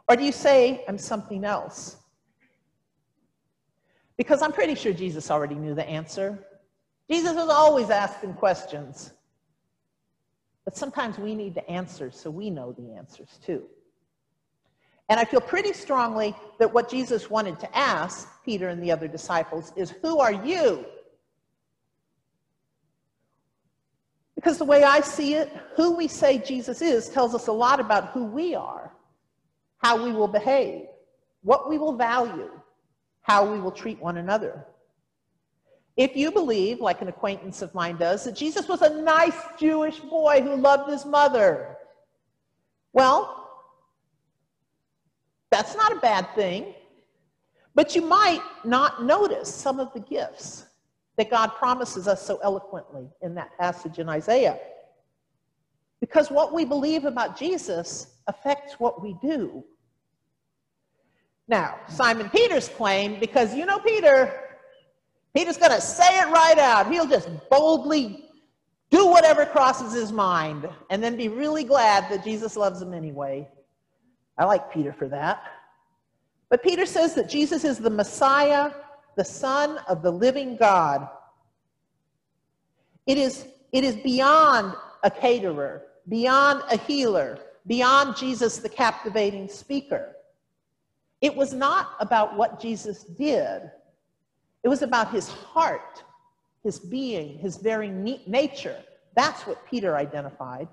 Or 0.08 0.16
do 0.16 0.24
you 0.24 0.32
say 0.32 0.84
I'm 0.88 0.98
something 0.98 1.46
else? 1.46 1.98
Because 4.18 4.42
I'm 4.42 4.52
pretty 4.52 4.76
sure 4.76 4.94
Jesus 4.94 5.32
already 5.32 5.56
knew 5.56 5.74
the 5.74 5.88
answer. 5.88 6.46
Jesus 7.10 7.34
was 7.34 7.50
always 7.50 7.90
asking 7.90 8.34
questions. 8.34 9.14
But 10.66 10.78
sometimes 10.78 11.18
we 11.18 11.36
need 11.36 11.56
the 11.56 11.70
answers 11.70 12.20
so 12.20 12.30
we 12.30 12.50
know 12.50 12.72
the 12.72 12.96
answers 12.96 13.40
too. 13.46 13.64
And 15.10 15.20
I 15.20 15.26
feel 15.26 15.42
pretty 15.42 15.74
strongly 15.74 16.36
that 16.60 16.74
what 16.74 16.90
Jesus 16.90 17.30
wanted 17.30 17.60
to 17.60 17.78
ask 17.78 18.28
Peter 18.46 18.70
and 18.70 18.82
the 18.82 18.92
other 18.92 19.08
disciples 19.08 19.74
is, 19.76 19.92
Who 20.02 20.20
are 20.20 20.32
you? 20.32 20.86
Because 24.36 24.58
the 24.58 24.66
way 24.66 24.84
I 24.84 25.02
see 25.02 25.36
it, 25.36 25.52
who 25.76 25.96
we 25.96 26.08
say 26.08 26.38
Jesus 26.38 26.82
is 26.82 27.10
tells 27.10 27.36
us 27.36 27.48
a 27.48 27.52
lot 27.52 27.80
about 27.80 28.10
who 28.10 28.26
we 28.26 28.56
are, 28.56 28.93
how 29.84 30.02
we 30.02 30.14
will 30.14 30.30
behave, 30.30 30.86
what 31.42 31.70
we 31.70 31.78
will 31.78 31.94
value, 31.94 32.50
how 33.22 33.46
we 33.52 33.60
will 33.60 33.72
treat 33.72 34.00
one 34.02 34.18
another. 34.18 34.66
If 35.98 36.16
you 36.16 36.32
believe, 36.32 36.80
like 36.80 37.02
an 37.02 37.10
acquaintance 37.10 37.62
of 37.62 37.76
mine 37.76 37.98
does, 37.98 38.24
that 38.24 38.36
Jesus 38.36 38.68
was 38.68 38.82
a 38.82 39.02
nice 39.02 39.38
Jewish 39.60 40.00
boy 40.00 40.42
who 40.42 40.56
loved 40.56 40.90
his 40.90 41.06
mother, 41.06 41.78
well, 42.94 43.52
that's 45.52 45.76
not 45.76 45.92
a 45.92 46.00
bad 46.00 46.34
thing. 46.34 46.74
But 47.76 47.96
you 47.96 48.02
might 48.02 48.42
not 48.64 49.04
notice 49.04 49.54
some 49.54 49.80
of 49.80 49.94
the 49.94 50.00
gifts 50.00 50.66
that 51.18 51.30
God 51.30 51.50
promises 51.50 52.08
us 52.08 52.26
so 52.26 52.40
eloquently 52.42 53.08
in 53.22 53.36
that 53.36 53.56
passage 53.60 54.00
in 54.00 54.10
Isaiah. 54.10 54.58
Because 56.00 56.32
what 56.32 56.54
we 56.54 56.66
believe 56.66 57.06
about 57.06 57.38
Jesus 57.38 58.16
affects 58.28 58.80
what 58.80 59.02
we 59.02 59.16
do. 59.22 59.64
Now, 61.48 61.80
Simon 61.88 62.30
Peter's 62.30 62.70
claim, 62.70 63.20
because 63.20 63.54
you 63.54 63.66
know 63.66 63.80
Peter, 63.80 64.40
Peter's 65.36 65.58
going 65.58 65.72
to 65.72 65.82
say 65.82 66.20
it 66.20 66.28
right 66.30 66.58
out. 66.58 66.92
He'll 66.92 67.08
just 67.08 67.30
boldly 67.50 68.30
do 68.90 69.08
whatever 69.08 69.46
crosses 69.46 69.94
his 69.94 70.12
mind 70.12 70.70
and 70.90 71.04
then 71.04 71.18
be 71.18 71.28
really 71.28 71.64
glad 71.64 72.10
that 72.10 72.24
Jesus 72.24 72.56
loves 72.56 72.82
him 72.82 72.94
anyway. 72.94 73.48
I 74.38 74.46
like 74.46 74.72
Peter 74.72 74.94
for 74.94 75.08
that. 75.10 75.44
But 76.50 76.64
Peter 76.64 76.86
says 76.86 77.16
that 77.16 77.28
Jesus 77.28 77.64
is 77.64 77.80
the 77.80 77.90
Messiah, 77.90 78.72
the 79.18 79.26
Son 79.26 79.80
of 79.90 80.02
the 80.04 80.12
living 80.12 80.56
God. 80.56 81.10
It 83.06 83.18
is, 83.18 83.48
it 83.72 83.84
is 83.84 83.96
beyond 83.98 84.76
a 85.04 85.12
caterer, 85.12 85.84
beyond 86.08 86.64
a 86.72 86.78
healer, 86.78 87.40
beyond 87.68 88.16
Jesus, 88.16 88.60
the 88.60 88.70
captivating 88.70 89.50
speaker. 89.50 90.16
It 91.24 91.34
was 91.34 91.54
not 91.54 91.92
about 92.02 92.36
what 92.36 92.60
Jesus 92.60 93.06
did, 93.06 93.72
it 94.62 94.68
was 94.68 94.82
about 94.82 95.10
his 95.12 95.30
heart, 95.30 96.04
his 96.64 96.80
being, 96.80 97.40
his 97.40 97.56
very 97.56 97.90
nature. 97.90 98.78
That's 99.16 99.48
what 99.48 99.66
Peter 99.66 99.96
identified. 99.96 100.68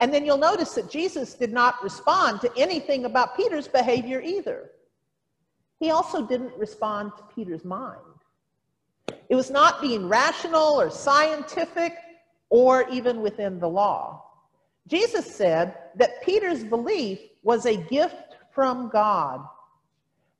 And 0.00 0.12
then 0.12 0.26
you'll 0.26 0.36
notice 0.36 0.74
that 0.74 0.90
Jesus 0.90 1.32
did 1.34 1.54
not 1.54 1.82
respond 1.82 2.42
to 2.42 2.52
anything 2.54 3.06
about 3.06 3.34
Peter's 3.34 3.66
behavior 3.66 4.20
either. 4.20 4.70
He 5.80 5.90
also 5.90 6.26
didn't 6.26 6.54
respond 6.58 7.12
to 7.16 7.22
Peter's 7.34 7.64
mind. 7.64 8.00
It 9.30 9.36
was 9.36 9.50
not 9.50 9.80
being 9.80 10.06
rational 10.06 10.78
or 10.78 10.90
scientific 10.90 11.94
or 12.50 12.86
even 12.90 13.22
within 13.22 13.58
the 13.58 13.68
law. 13.68 14.22
Jesus 14.86 15.24
said 15.34 15.78
that 15.94 16.22
Peter's 16.22 16.62
belief 16.64 17.20
was 17.42 17.64
a 17.64 17.76
gift 17.76 18.33
from 18.54 18.88
God. 18.88 19.44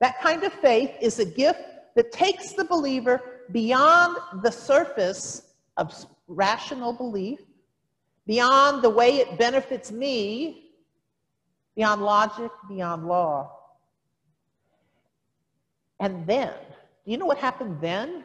That 0.01 0.21
kind 0.21 0.45
of 0.45 0.53
faith 0.53 0.91
is 1.01 1.19
a 1.19 1.25
gift 1.25 1.63
that 1.97 2.13
takes 2.13 2.53
the 2.53 2.65
believer 2.65 3.21
beyond 3.53 4.17
the 4.43 4.51
surface 4.51 5.55
of 5.77 5.95
rational 6.29 6.93
belief, 6.93 7.41
beyond 8.27 8.83
the 8.83 8.91
way 8.91 9.17
it 9.17 9.39
benefits 9.39 9.93
me, 9.93 10.71
beyond 11.77 12.03
logic, 12.03 12.51
beyond 12.69 13.07
law. 13.07 13.51
And 16.01 16.27
then, 16.27 16.53
do 17.05 17.11
you 17.11 17.19
know 17.19 17.27
what 17.27 17.39
happened 17.39 17.79
then? 17.81 18.25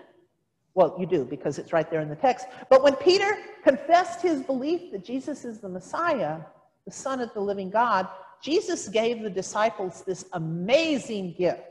Well, 0.74 0.96
you 1.00 1.06
do 1.06 1.26
because 1.26 1.60
it's 1.60 1.74
right 1.74 1.90
there 1.90 2.02
in 2.02 2.10
the 2.10 2.16
text. 2.16 2.48
But 2.70 2.84
when 2.84 2.96
Peter 2.96 3.38
confessed 3.64 4.22
his 4.22 4.42
belief 4.42 4.92
that 4.92 5.04
Jesus 5.04 5.44
is 5.46 5.60
the 5.60 5.70
Messiah, 5.70 6.38
the 6.86 6.92
Son 6.92 7.20
of 7.20 7.34
the 7.34 7.42
living 7.42 7.70
God, 7.70 8.08
Jesus 8.42 8.88
gave 8.88 9.22
the 9.22 9.30
disciples 9.30 10.04
this 10.06 10.26
amazing 10.34 11.36
gift. 11.38 11.64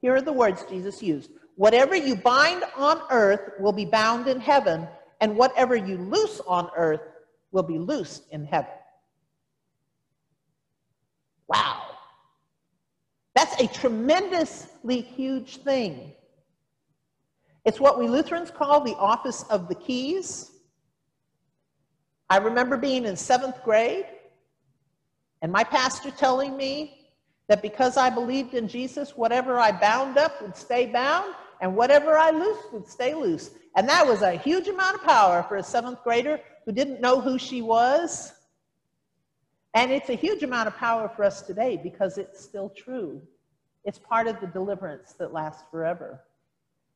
Here 0.00 0.14
are 0.14 0.22
the 0.22 0.32
words 0.32 0.64
Jesus 0.68 1.02
used 1.02 1.30
Whatever 1.56 1.94
you 1.94 2.16
bind 2.16 2.64
on 2.74 3.02
earth 3.10 3.52
will 3.60 3.72
be 3.72 3.84
bound 3.84 4.28
in 4.28 4.40
heaven, 4.40 4.88
and 5.20 5.36
whatever 5.36 5.76
you 5.76 5.98
loose 5.98 6.40
on 6.46 6.70
earth 6.74 7.02
will 7.52 7.62
be 7.62 7.78
loosed 7.78 8.22
in 8.30 8.46
heaven. 8.46 8.70
Wow. 11.48 11.82
That's 13.34 13.60
a 13.60 13.66
tremendously 13.66 15.02
huge 15.02 15.58
thing. 15.58 16.14
It's 17.66 17.78
what 17.78 17.98
we 17.98 18.08
Lutherans 18.08 18.50
call 18.50 18.80
the 18.80 18.96
office 18.96 19.42
of 19.50 19.68
the 19.68 19.74
keys. 19.74 20.52
I 22.30 22.38
remember 22.38 22.78
being 22.78 23.04
in 23.04 23.16
seventh 23.16 23.62
grade 23.62 24.06
and 25.42 25.50
my 25.50 25.64
pastor 25.64 26.10
telling 26.10 26.56
me 26.56 27.08
that 27.48 27.62
because 27.62 27.96
I 27.96 28.10
believed 28.10 28.54
in 28.54 28.68
Jesus, 28.68 29.16
whatever 29.16 29.58
I 29.58 29.72
bound 29.72 30.18
up 30.18 30.40
would 30.42 30.56
stay 30.56 30.86
bound 30.86 31.34
and 31.60 31.74
whatever 31.74 32.16
I 32.16 32.30
loosed 32.30 32.72
would 32.72 32.88
stay 32.88 33.14
loose. 33.14 33.50
And 33.76 33.88
that 33.88 34.06
was 34.06 34.22
a 34.22 34.32
huge 34.32 34.68
amount 34.68 34.96
of 34.96 35.02
power 35.02 35.44
for 35.48 35.56
a 35.56 35.62
seventh 35.62 36.02
grader 36.02 36.40
who 36.64 36.72
didn't 36.72 37.00
know 37.00 37.20
who 37.20 37.38
she 37.38 37.62
was. 37.62 38.32
And 39.74 39.90
it's 39.90 40.08
a 40.08 40.14
huge 40.14 40.42
amount 40.42 40.68
of 40.68 40.76
power 40.76 41.08
for 41.08 41.24
us 41.24 41.42
today 41.42 41.78
because 41.82 42.18
it's 42.18 42.42
still 42.42 42.70
true. 42.70 43.22
It's 43.84 43.98
part 43.98 44.26
of 44.26 44.40
the 44.40 44.46
deliverance 44.46 45.14
that 45.18 45.32
lasts 45.32 45.62
forever. 45.70 46.20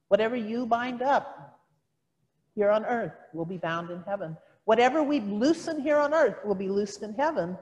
Whatever 0.08 0.36
you 0.36 0.66
bind 0.66 1.02
up 1.02 1.60
here 2.54 2.70
on 2.70 2.84
earth 2.84 3.14
will 3.32 3.44
be 3.44 3.58
bound 3.58 3.90
in 3.90 4.02
heaven. 4.02 4.36
Whatever 4.64 5.02
we 5.02 5.20
loosen 5.20 5.80
here 5.80 5.98
on 5.98 6.14
earth 6.14 6.36
will 6.44 6.54
be 6.54 6.68
loosed 6.68 7.02
in 7.02 7.14
heaven. 7.14 7.56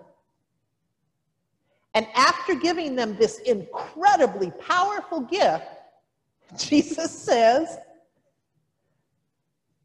And 1.94 2.06
after 2.14 2.54
giving 2.54 2.96
them 2.96 3.16
this 3.16 3.38
incredibly 3.40 4.50
powerful 4.52 5.20
gift, 5.20 5.64
Jesus 6.56 7.10
says, 7.10 7.78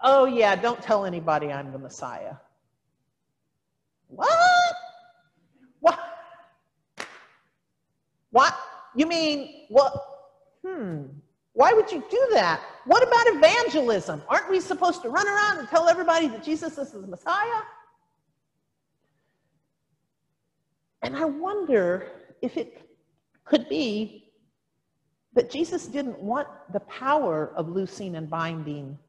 Oh, 0.02 0.26
yeah, 0.26 0.56
don't 0.56 0.82
tell 0.82 1.06
anybody 1.06 1.52
I'm 1.52 1.72
the 1.72 1.80
Messiah. 1.80 2.36
What? 4.10 4.30
What? 5.80 6.00
What? 8.30 8.58
You 8.96 9.08
mean, 9.08 9.66
what? 9.70 9.94
Hmm. 10.66 11.04
Why 11.54 11.74
would 11.74 11.92
you 11.92 12.04
do 12.10 12.28
that? 12.34 12.62
What 12.86 13.02
about 13.02 13.26
evangelism? 13.36 14.22
Aren't 14.30 14.50
we 14.50 14.60
supposed 14.60 15.02
to 15.02 15.10
run 15.10 15.28
around 15.28 15.58
and 15.58 15.68
tell 15.68 15.90
everybody 15.90 16.28
that 16.28 16.44
Jesus 16.44 16.78
is 16.78 16.92
the 16.92 17.00
Messiah? 17.08 17.62
And 21.08 21.16
I 21.16 21.24
wonder 21.24 22.12
if 22.42 22.58
it 22.58 22.82
could 23.46 23.70
be 23.70 24.30
that 25.36 25.50
Jesus 25.50 25.88
didn't 25.88 26.20
want 26.20 26.50
the 26.74 26.82
power 26.82 27.54
of 27.56 27.70
loosing 27.70 28.18
and 28.18 28.30
binding 28.30 29.00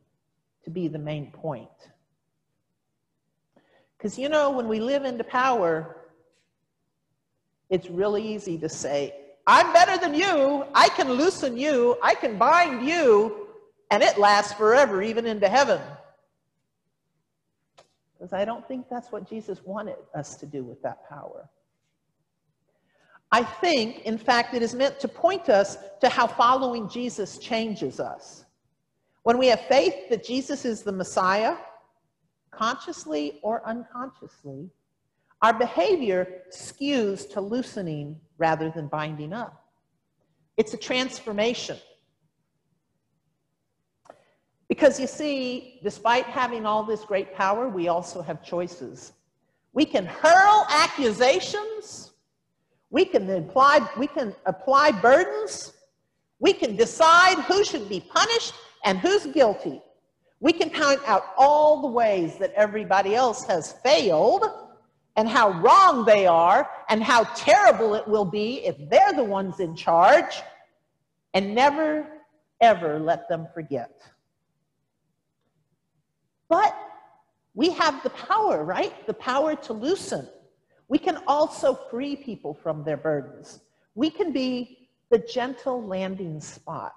to 0.63 0.71
be 0.71 0.87
the 0.87 1.01
main 1.01 1.33
point. 1.33 1.69
Because 3.97 4.17
you 4.17 4.29
know, 4.29 4.53
when 4.53 4.69
we 4.69 4.79
live 4.79 5.05
into 5.05 5.25
power, 5.25 5.97
it's 7.69 7.91
really 7.91 8.23
easy 8.23 8.57
to 8.59 8.69
say, 8.69 9.13
I'm 9.45 9.73
better 9.73 9.99
than 9.99 10.15
you. 10.15 10.67
I 10.77 10.91
can 10.91 11.11
loosen 11.11 11.57
you. 11.57 11.99
I 12.01 12.15
can 12.15 12.39
bind 12.39 12.87
you. 12.87 13.49
And 13.91 14.05
it 14.05 14.19
lasts 14.19 14.53
forever, 14.53 15.03
even 15.03 15.27
into 15.27 15.49
heaven. 15.49 15.81
Because 18.17 18.33
I 18.33 18.45
don't 18.45 18.69
think 18.69 18.87
that's 18.89 19.11
what 19.11 19.29
Jesus 19.29 19.59
wanted 19.65 19.97
us 20.15 20.37
to 20.37 20.47
do 20.47 20.63
with 20.63 20.81
that 20.83 21.09
power. 21.09 21.49
I 23.31 23.43
think, 23.43 24.01
in 24.01 24.17
fact, 24.17 24.55
it 24.55 24.63
is 24.63 24.75
meant 24.75 24.99
to 25.01 25.09
point 25.09 25.49
us 25.49 25.77
to 26.01 26.09
how 26.09 26.27
following 26.27 26.89
Jesus 26.89 27.39
changes 27.39 28.01
us. 28.01 28.45
When 29.23 29.37
we 29.37 29.49
have 29.49 29.61
faith 29.63 30.09
that 30.09 30.25
Jesus 30.25 30.65
is 30.65 30.83
the 30.83 30.93
Messiah, 30.93 31.57
consciously 32.51 33.39
or 33.43 33.67
unconsciously, 33.67 34.71
our 35.43 35.53
behavior 35.53 36.43
skews 36.51 37.31
to 37.33 37.41
loosening 37.41 38.19
rather 38.39 38.71
than 38.71 38.89
binding 38.89 39.33
up. 39.33 39.65
It's 40.57 40.75
a 40.75 40.77
transformation. 40.77 41.77
Because 44.69 44.99
you 44.99 45.07
see, 45.07 45.81
despite 45.83 46.27
having 46.27 46.67
all 46.67 46.83
this 46.83 47.05
great 47.05 47.35
power, 47.35 47.69
we 47.69 47.89
also 47.89 48.21
have 48.21 48.45
choices. 48.45 49.13
We 49.73 49.85
can 49.85 50.05
hurl 50.05 50.67
accusations, 50.71 52.08
we 52.91 53.05
can 53.05 53.29
apply, 53.31 53.89
we 53.97 54.07
can 54.07 54.35
apply 54.47 54.93
burdens, 54.93 55.73
we 56.41 56.53
can 56.53 56.77
decide 56.77 57.39
who 57.45 57.65
should 57.65 57.89
be 57.89 58.01
punished 58.01 58.55
and 58.85 58.99
who's 58.99 59.27
guilty. 59.27 59.83
We 60.41 60.53
can 60.53 60.71
point 60.71 61.01
out 61.07 61.27
all 61.37 61.83
the 61.83 61.89
ways 61.89 62.39
that 62.39 62.53
everybody 62.55 63.15
else 63.15 63.45
has 63.47 63.73
failed 63.85 64.45
and 65.17 65.29
how 65.29 65.51
wrong 65.61 66.05
they 66.05 66.27
are 66.27 66.71
and 66.89 67.03
how 67.03 67.25
terrible 67.35 67.95
it 67.95 68.07
will 68.07 68.25
be 68.25 68.65
if 68.65 68.77
they're 68.89 69.13
the 69.13 69.25
ones 69.25 69.59
in 69.59 69.75
charge, 69.75 70.43
and 71.35 71.55
never, 71.55 72.07
ever 72.61 73.01
let 73.01 73.29
them 73.29 73.49
forget. 73.53 74.01
But 76.49 76.75
we 77.55 77.71
have 77.71 78.03
the 78.05 78.11
power, 78.11 78.65
right? 78.65 79.07
The 79.07 79.15
power 79.15 79.57
to 79.57 79.73
loosen. 79.73 80.29
We 80.89 80.99
can 80.99 81.19
also 81.27 81.75
free 81.75 82.17
people 82.17 82.55
from 82.55 82.83
their 82.83 82.97
burdens. 82.97 83.61
We 83.95 84.11
can 84.11 84.33
be 84.33 84.89
the 85.11 85.19
gentle 85.19 85.83
landing 85.83 86.41
spot 86.41 86.95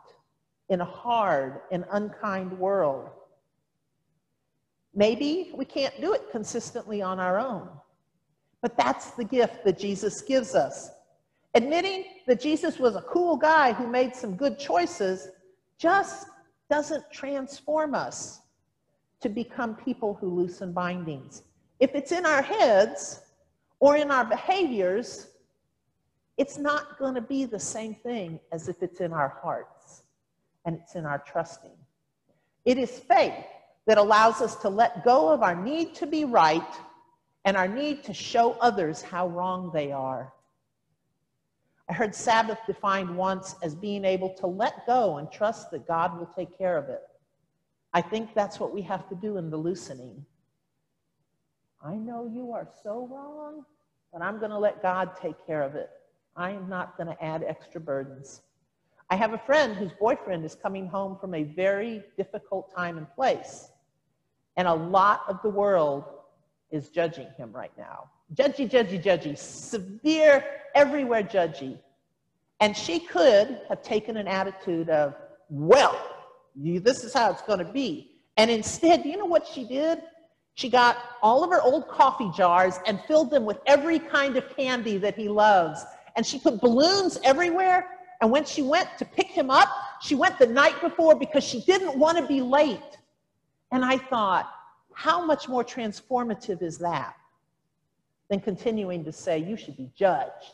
in 0.69 0.81
a 0.81 0.85
hard 0.85 1.61
and 1.71 1.85
unkind 1.91 2.57
world. 2.57 3.09
Maybe 4.93 5.51
we 5.53 5.65
can't 5.65 5.99
do 6.01 6.13
it 6.13 6.31
consistently 6.31 7.01
on 7.01 7.19
our 7.19 7.39
own. 7.39 7.69
But 8.61 8.77
that's 8.77 9.11
the 9.11 9.23
gift 9.23 9.63
that 9.65 9.79
Jesus 9.79 10.21
gives 10.21 10.55
us. 10.55 10.91
Admitting 11.53 12.05
that 12.27 12.39
Jesus 12.39 12.79
was 12.79 12.95
a 12.95 13.01
cool 13.01 13.35
guy 13.35 13.73
who 13.73 13.87
made 13.87 14.15
some 14.15 14.35
good 14.35 14.57
choices 14.57 15.29
just 15.77 16.27
doesn't 16.69 17.03
transform 17.11 17.93
us 17.93 18.39
to 19.19 19.29
become 19.29 19.75
people 19.75 20.13
who 20.13 20.29
loosen 20.29 20.71
bindings. 20.71 21.43
If 21.79 21.95
it's 21.95 22.11
in 22.11 22.25
our 22.25 22.41
heads 22.41 23.21
or 23.81 23.97
in 23.97 24.11
our 24.11 24.23
behaviors, 24.23 25.27
it's 26.37 26.57
not 26.57 26.97
going 26.97 27.15
to 27.15 27.21
be 27.21 27.43
the 27.45 27.59
same 27.59 27.95
thing 27.95 28.39
as 28.53 28.69
if 28.69 28.81
it's 28.81 29.01
in 29.01 29.11
our 29.11 29.37
hearts 29.43 30.03
and 30.65 30.77
it's 30.77 30.95
in 30.95 31.05
our 31.05 31.19
trusting. 31.19 31.75
It 32.63 32.77
is 32.77 32.99
faith 32.99 33.33
that 33.87 33.97
allows 33.97 34.39
us 34.39 34.55
to 34.57 34.69
let 34.69 35.03
go 35.03 35.29
of 35.29 35.41
our 35.41 35.55
need 35.55 35.95
to 35.95 36.05
be 36.05 36.25
right 36.25 36.73
and 37.43 37.57
our 37.57 37.67
need 37.67 38.03
to 38.03 38.13
show 38.13 38.51
others 38.61 39.01
how 39.01 39.27
wrong 39.27 39.71
they 39.73 39.91
are. 39.91 40.31
I 41.89 41.93
heard 41.93 42.13
Sabbath 42.13 42.59
defined 42.67 43.17
once 43.17 43.55
as 43.63 43.73
being 43.73 44.05
able 44.05 44.29
to 44.35 44.47
let 44.47 44.85
go 44.85 45.17
and 45.17 45.29
trust 45.31 45.71
that 45.71 45.87
God 45.87 46.17
will 46.17 46.27
take 46.27 46.55
care 46.55 46.77
of 46.77 46.87
it. 46.87 47.01
I 47.93 48.01
think 48.01 48.35
that's 48.35 48.59
what 48.59 48.73
we 48.73 48.83
have 48.83 49.09
to 49.09 49.15
do 49.15 49.37
in 49.37 49.49
the 49.49 49.57
loosening. 49.57 50.23
I 51.83 51.95
know 51.95 52.29
you 52.31 52.51
are 52.51 52.67
so 52.83 53.07
wrong, 53.11 53.65
but 54.13 54.21
I'm 54.21 54.37
going 54.37 54.51
to 54.51 54.57
let 54.57 54.81
God 54.81 55.11
take 55.19 55.35
care 55.47 55.63
of 55.63 55.75
it. 55.75 55.89
I 56.35 56.51
am 56.51 56.69
not 56.69 56.95
going 56.95 57.07
to 57.07 57.23
add 57.23 57.43
extra 57.43 57.81
burdens. 57.81 58.41
I 59.09 59.15
have 59.15 59.33
a 59.33 59.37
friend 59.39 59.75
whose 59.75 59.91
boyfriend 59.99 60.45
is 60.45 60.55
coming 60.55 60.87
home 60.87 61.17
from 61.19 61.33
a 61.33 61.43
very 61.43 62.03
difficult 62.17 62.73
time 62.75 62.97
and 62.97 63.11
place, 63.13 63.71
and 64.57 64.67
a 64.67 64.73
lot 64.73 65.23
of 65.27 65.41
the 65.41 65.49
world 65.49 66.05
is 66.69 66.89
judging 66.89 67.27
him 67.37 67.51
right 67.51 67.71
now. 67.77 68.09
Judgy, 68.35 68.69
judgy, 68.69 69.01
judgy, 69.03 69.37
severe, 69.37 70.45
everywhere 70.75 71.23
judgy. 71.23 71.77
And 72.61 72.77
she 72.77 72.99
could 72.99 73.59
have 73.67 73.81
taken 73.81 74.15
an 74.17 74.27
attitude 74.27 74.89
of, 74.89 75.15
well, 75.49 75.99
you, 76.55 76.79
this 76.79 77.03
is 77.03 77.13
how 77.13 77.31
it's 77.31 77.41
going 77.41 77.59
to 77.59 77.71
be. 77.71 78.11
And 78.37 78.49
instead, 78.49 79.03
you 79.03 79.17
know 79.17 79.25
what 79.25 79.45
she 79.45 79.65
did? 79.65 80.01
She 80.55 80.69
got 80.69 80.97
all 81.21 81.43
of 81.43 81.49
her 81.51 81.61
old 81.61 81.87
coffee 81.87 82.29
jars 82.35 82.79
and 82.85 82.99
filled 83.07 83.31
them 83.31 83.45
with 83.45 83.59
every 83.65 83.99
kind 83.99 84.37
of 84.37 84.55
candy 84.55 84.97
that 84.97 85.15
he 85.15 85.27
loves. 85.27 85.83
And 86.15 86.25
she 86.25 86.39
put 86.39 86.59
balloons 86.59 87.19
everywhere. 87.23 87.87
And 88.21 88.29
when 88.29 88.45
she 88.45 88.61
went 88.61 88.89
to 88.99 89.05
pick 89.05 89.27
him 89.27 89.49
up, 89.49 89.69
she 90.01 90.13
went 90.13 90.37
the 90.37 90.47
night 90.47 90.79
before 90.81 91.15
because 91.15 91.43
she 91.43 91.61
didn't 91.61 91.97
want 91.97 92.17
to 92.17 92.27
be 92.27 92.41
late. 92.41 92.97
And 93.71 93.83
I 93.85 93.97
thought, 93.97 94.51
how 94.93 95.25
much 95.25 95.47
more 95.47 95.63
transformative 95.63 96.61
is 96.61 96.77
that 96.79 97.15
than 98.29 98.39
continuing 98.39 99.03
to 99.05 99.11
say, 99.11 99.37
you 99.39 99.55
should 99.55 99.77
be 99.77 99.89
judged? 99.95 100.53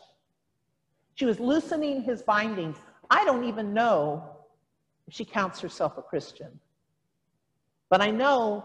She 1.16 1.26
was 1.26 1.40
loosening 1.40 2.02
his 2.02 2.22
bindings. 2.22 2.76
I 3.10 3.24
don't 3.24 3.44
even 3.44 3.74
know 3.74 4.22
if 5.08 5.14
she 5.14 5.24
counts 5.24 5.60
herself 5.60 5.98
a 5.98 6.02
Christian. 6.02 6.60
But 7.90 8.00
I 8.00 8.10
know 8.10 8.64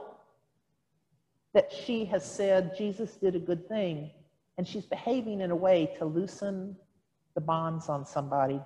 that 1.53 1.71
she 1.71 2.05
has 2.05 2.23
said 2.25 2.75
Jesus 2.77 3.15
did 3.15 3.35
a 3.35 3.39
good 3.39 3.67
thing, 3.67 4.11
and 4.57 4.67
she's 4.67 4.85
behaving 4.85 5.41
in 5.41 5.51
a 5.51 5.55
way 5.55 5.93
to 5.99 6.05
loosen 6.05 6.75
the 7.35 7.41
bonds 7.41 7.89
on 7.89 8.05
somebody. 8.05 8.59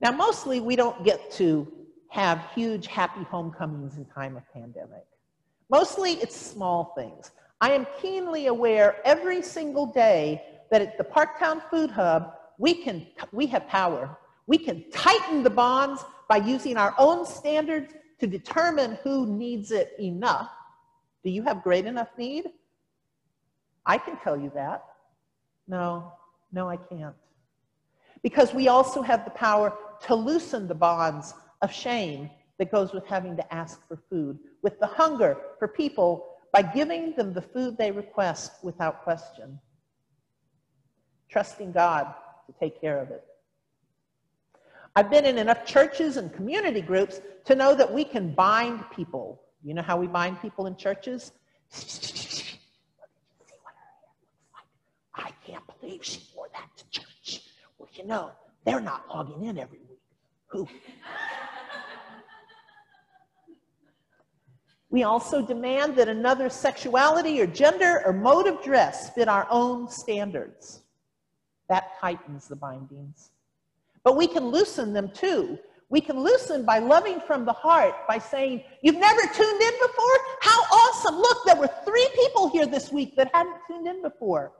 Now, 0.00 0.12
mostly 0.12 0.60
we 0.60 0.76
don't 0.76 1.04
get 1.04 1.30
to 1.32 1.70
have 2.08 2.42
huge 2.54 2.86
happy 2.86 3.22
homecomings 3.24 3.96
in 3.96 4.04
time 4.06 4.36
of 4.36 4.42
pandemic. 4.52 5.06
Mostly 5.70 6.12
it's 6.14 6.36
small 6.36 6.94
things. 6.96 7.32
I 7.60 7.72
am 7.72 7.86
keenly 8.00 8.46
aware 8.46 8.96
every 9.04 9.42
single 9.42 9.86
day 9.86 10.42
that 10.70 10.80
at 10.80 10.96
the 10.98 11.04
Parktown 11.04 11.60
Food 11.70 11.90
Hub, 11.90 12.34
we, 12.58 12.74
can, 12.74 13.06
we 13.32 13.46
have 13.46 13.66
power. 13.68 14.16
We 14.46 14.58
can 14.58 14.88
tighten 14.90 15.42
the 15.42 15.50
bonds 15.50 16.04
by 16.28 16.38
using 16.38 16.76
our 16.76 16.94
own 16.98 17.26
standards 17.26 17.92
to 18.20 18.26
determine 18.26 18.98
who 19.02 19.26
needs 19.26 19.70
it 19.70 19.94
enough. 19.98 20.50
Do 21.24 21.30
you 21.30 21.42
have 21.42 21.62
great 21.62 21.86
enough 21.86 22.08
need? 22.16 22.46
I 23.86 23.98
can 23.98 24.18
tell 24.18 24.36
you 24.36 24.50
that. 24.54 24.84
No, 25.66 26.12
no, 26.52 26.68
I 26.68 26.76
can't. 26.76 27.14
Because 28.22 28.52
we 28.52 28.68
also 28.68 29.02
have 29.02 29.24
the 29.24 29.30
power 29.30 29.72
to 30.06 30.14
loosen 30.14 30.66
the 30.66 30.74
bonds 30.74 31.34
of 31.62 31.72
shame 31.72 32.30
that 32.58 32.72
goes 32.72 32.92
with 32.92 33.06
having 33.06 33.36
to 33.36 33.54
ask 33.54 33.86
for 33.86 33.98
food, 34.10 34.38
with 34.62 34.78
the 34.80 34.86
hunger 34.86 35.36
for 35.58 35.68
people 35.68 36.26
by 36.52 36.62
giving 36.62 37.14
them 37.14 37.32
the 37.32 37.42
food 37.42 37.76
they 37.78 37.90
request 37.90 38.52
without 38.62 39.04
question. 39.04 39.58
Trusting 41.28 41.72
God 41.72 42.14
to 42.46 42.54
take 42.58 42.80
care 42.80 42.98
of 42.98 43.10
it. 43.10 43.24
I've 44.96 45.10
been 45.10 45.24
in 45.24 45.38
enough 45.38 45.64
churches 45.64 46.16
and 46.16 46.32
community 46.32 46.80
groups 46.80 47.20
to 47.44 47.54
know 47.54 47.74
that 47.74 47.92
we 47.92 48.04
can 48.04 48.32
bind 48.32 48.84
people. 48.90 49.40
You 49.62 49.74
know 49.74 49.82
how 49.82 49.96
we 49.96 50.06
bind 50.06 50.40
people 50.40 50.66
in 50.66 50.76
churches? 50.76 51.32
I 55.14 55.30
can't 55.46 55.64
believe 55.80 56.04
she 56.04 56.22
wore 56.34 56.48
that 56.52 56.70
to 56.76 56.90
church. 56.90 57.42
Well, 57.78 57.88
you 57.92 58.06
know, 58.06 58.30
they're 58.64 58.80
not 58.80 59.08
logging 59.08 59.44
in 59.44 59.58
every 59.58 59.78
week. 59.78 60.00
Who? 60.48 60.68
We 64.90 65.02
also 65.02 65.42
demand 65.42 65.96
that 65.96 66.08
another 66.08 66.48
sexuality 66.48 67.40
or 67.40 67.46
gender 67.46 68.02
or 68.06 68.12
mode 68.12 68.46
of 68.46 68.62
dress 68.62 69.10
fit 69.10 69.28
our 69.28 69.46
own 69.50 69.88
standards. 69.90 70.82
That 71.68 71.98
tightens 72.00 72.48
the 72.48 72.56
bindings. 72.56 73.30
But 74.08 74.16
we 74.16 74.26
can 74.26 74.46
loosen 74.46 74.94
them 74.94 75.10
too. 75.10 75.58
We 75.90 76.00
can 76.00 76.18
loosen 76.18 76.64
by 76.64 76.78
loving 76.78 77.20
from 77.20 77.44
the 77.44 77.52
heart, 77.52 77.94
by 78.08 78.16
saying, 78.16 78.64
You've 78.80 78.96
never 78.96 79.20
tuned 79.20 79.60
in 79.60 79.72
before? 79.82 80.18
How 80.40 80.60
awesome! 80.62 81.16
Look, 81.16 81.44
there 81.44 81.56
were 81.56 81.68
three 81.84 82.08
people 82.14 82.48
here 82.48 82.64
this 82.64 82.90
week 82.90 83.16
that 83.16 83.30
hadn't 83.34 83.58
tuned 83.66 83.86
in 83.86 84.00
before. 84.00 84.52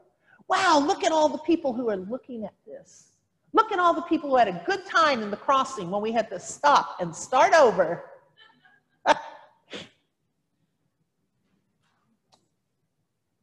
Wow, 0.49 0.85
look 0.87 1.03
at 1.03 1.13
all 1.13 1.31
the 1.31 1.39
people 1.39 1.73
who 1.73 1.89
are 1.89 1.97
looking 1.97 2.45
at 2.45 2.53
this. 2.67 3.13
Look 3.55 3.73
at 3.73 3.79
all 3.79 3.95
the 3.95 4.03
people 4.03 4.29
who 4.29 4.37
had 4.37 4.49
a 4.49 4.63
good 4.67 4.85
time 4.85 5.23
in 5.23 5.31
the 5.31 5.37
crossing 5.39 5.91
when 5.91 6.03
we 6.03 6.13
had 6.13 6.29
to 6.29 6.39
stop 6.39 6.99
and 7.01 7.17
start 7.17 7.55
over. 7.55 8.05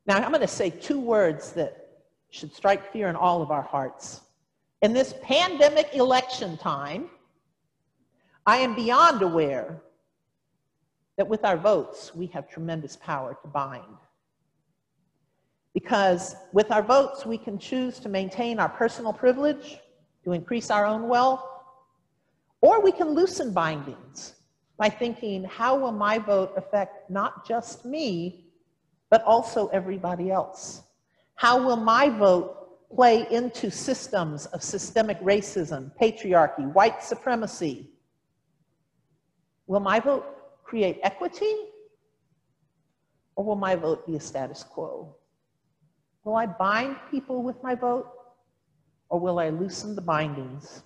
now, 0.06 0.18
I'm 0.18 0.30
going 0.30 0.42
to 0.42 0.48
say 0.48 0.70
two 0.70 1.00
words 1.00 1.52
that 1.54 2.04
should 2.30 2.54
strike 2.54 2.94
fear 2.94 3.08
in 3.08 3.16
all 3.16 3.42
of 3.42 3.50
our 3.50 3.64
hearts. 3.64 4.22
In 4.82 4.94
this 4.94 5.14
pandemic 5.24 5.90
election 5.94 6.58
time, 6.58 7.10
I 8.46 8.58
am 8.58 8.76
beyond 8.76 9.22
aware 9.22 9.82
that 11.18 11.28
with 11.28 11.46
our 11.46 11.58
votes, 11.58 12.14
we 12.14 12.28
have 12.28 12.50
tremendous 12.50 12.96
power 12.98 13.38
to 13.42 13.48
bind. 13.48 13.84
Because 15.74 16.36
with 16.54 16.72
our 16.72 16.84
votes, 16.84 17.26
we 17.26 17.38
can 17.38 17.58
choose 17.58 18.00
to 18.00 18.10
maintain 18.10 18.60
our 18.60 18.70
personal 18.70 19.14
privilege, 19.14 19.80
to 20.24 20.34
increase 20.34 20.70
our 20.70 20.86
own 20.86 21.08
wealth, 21.08 21.44
or 22.62 22.82
we 22.82 22.92
can 22.92 23.10
loosen 23.10 23.54
bindings 23.54 24.36
by 24.78 24.90
thinking, 24.90 25.44
how 25.46 25.78
will 25.78 25.92
my 25.92 26.18
vote 26.18 26.52
affect 26.58 27.10
not 27.10 27.48
just 27.48 27.86
me, 27.86 28.46
but 29.10 29.24
also 29.24 29.68
everybody 29.68 30.32
else? 30.32 30.82
How 31.36 31.64
will 31.66 31.78
my 31.78 32.10
vote 32.10 32.65
play 32.96 33.28
into 33.30 33.70
systems 33.70 34.46
of 34.48 34.64
systemic 34.64 35.20
racism, 35.20 35.92
patriarchy, 36.02 36.72
white 36.74 37.04
supremacy? 37.04 37.90
Will 39.68 39.82
my 39.82 40.00
vote 40.00 40.26
create 40.64 41.00
equity? 41.04 41.54
Or 43.36 43.44
will 43.44 43.58
my 43.58 43.76
vote 43.76 44.08
be 44.08 44.16
a 44.16 44.20
status 44.20 44.64
quo? 44.64 45.16
Will 46.24 46.36
I 46.36 46.46
bind 46.46 46.96
people 47.12 47.44
with 47.44 47.62
my 47.62 47.76
vote? 47.76 48.10
Or 49.10 49.20
will 49.20 49.40
I 49.40 49.50
loosen 49.50 49.96
the 49.96 50.02
bindings? 50.02 50.84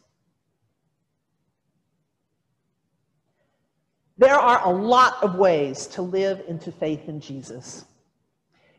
There 4.18 4.36
are 4.36 4.68
a 4.68 4.70
lot 4.70 5.24
of 5.24 5.36
ways 5.36 5.88
to 5.88 6.02
live 6.02 6.42
into 6.48 6.72
faith 6.74 7.08
in 7.08 7.22
Jesus. 7.22 7.86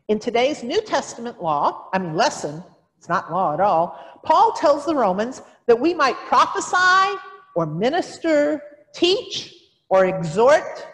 In 0.07 0.19
today's 0.19 0.61
New 0.61 0.81
Testament 0.81 1.41
law, 1.41 1.89
I 1.93 1.97
mean 1.97 2.15
lesson, 2.15 2.63
it's 3.01 3.09
not 3.09 3.31
law 3.31 3.51
at 3.51 3.59
all. 3.59 4.19
Paul 4.21 4.51
tells 4.51 4.85
the 4.85 4.93
Romans 4.93 5.41
that 5.65 5.79
we 5.79 5.91
might 5.91 6.15
prophesy 6.27 7.17
or 7.55 7.65
minister, 7.65 8.61
teach 8.93 9.55
or 9.89 10.05
exhort, 10.05 10.85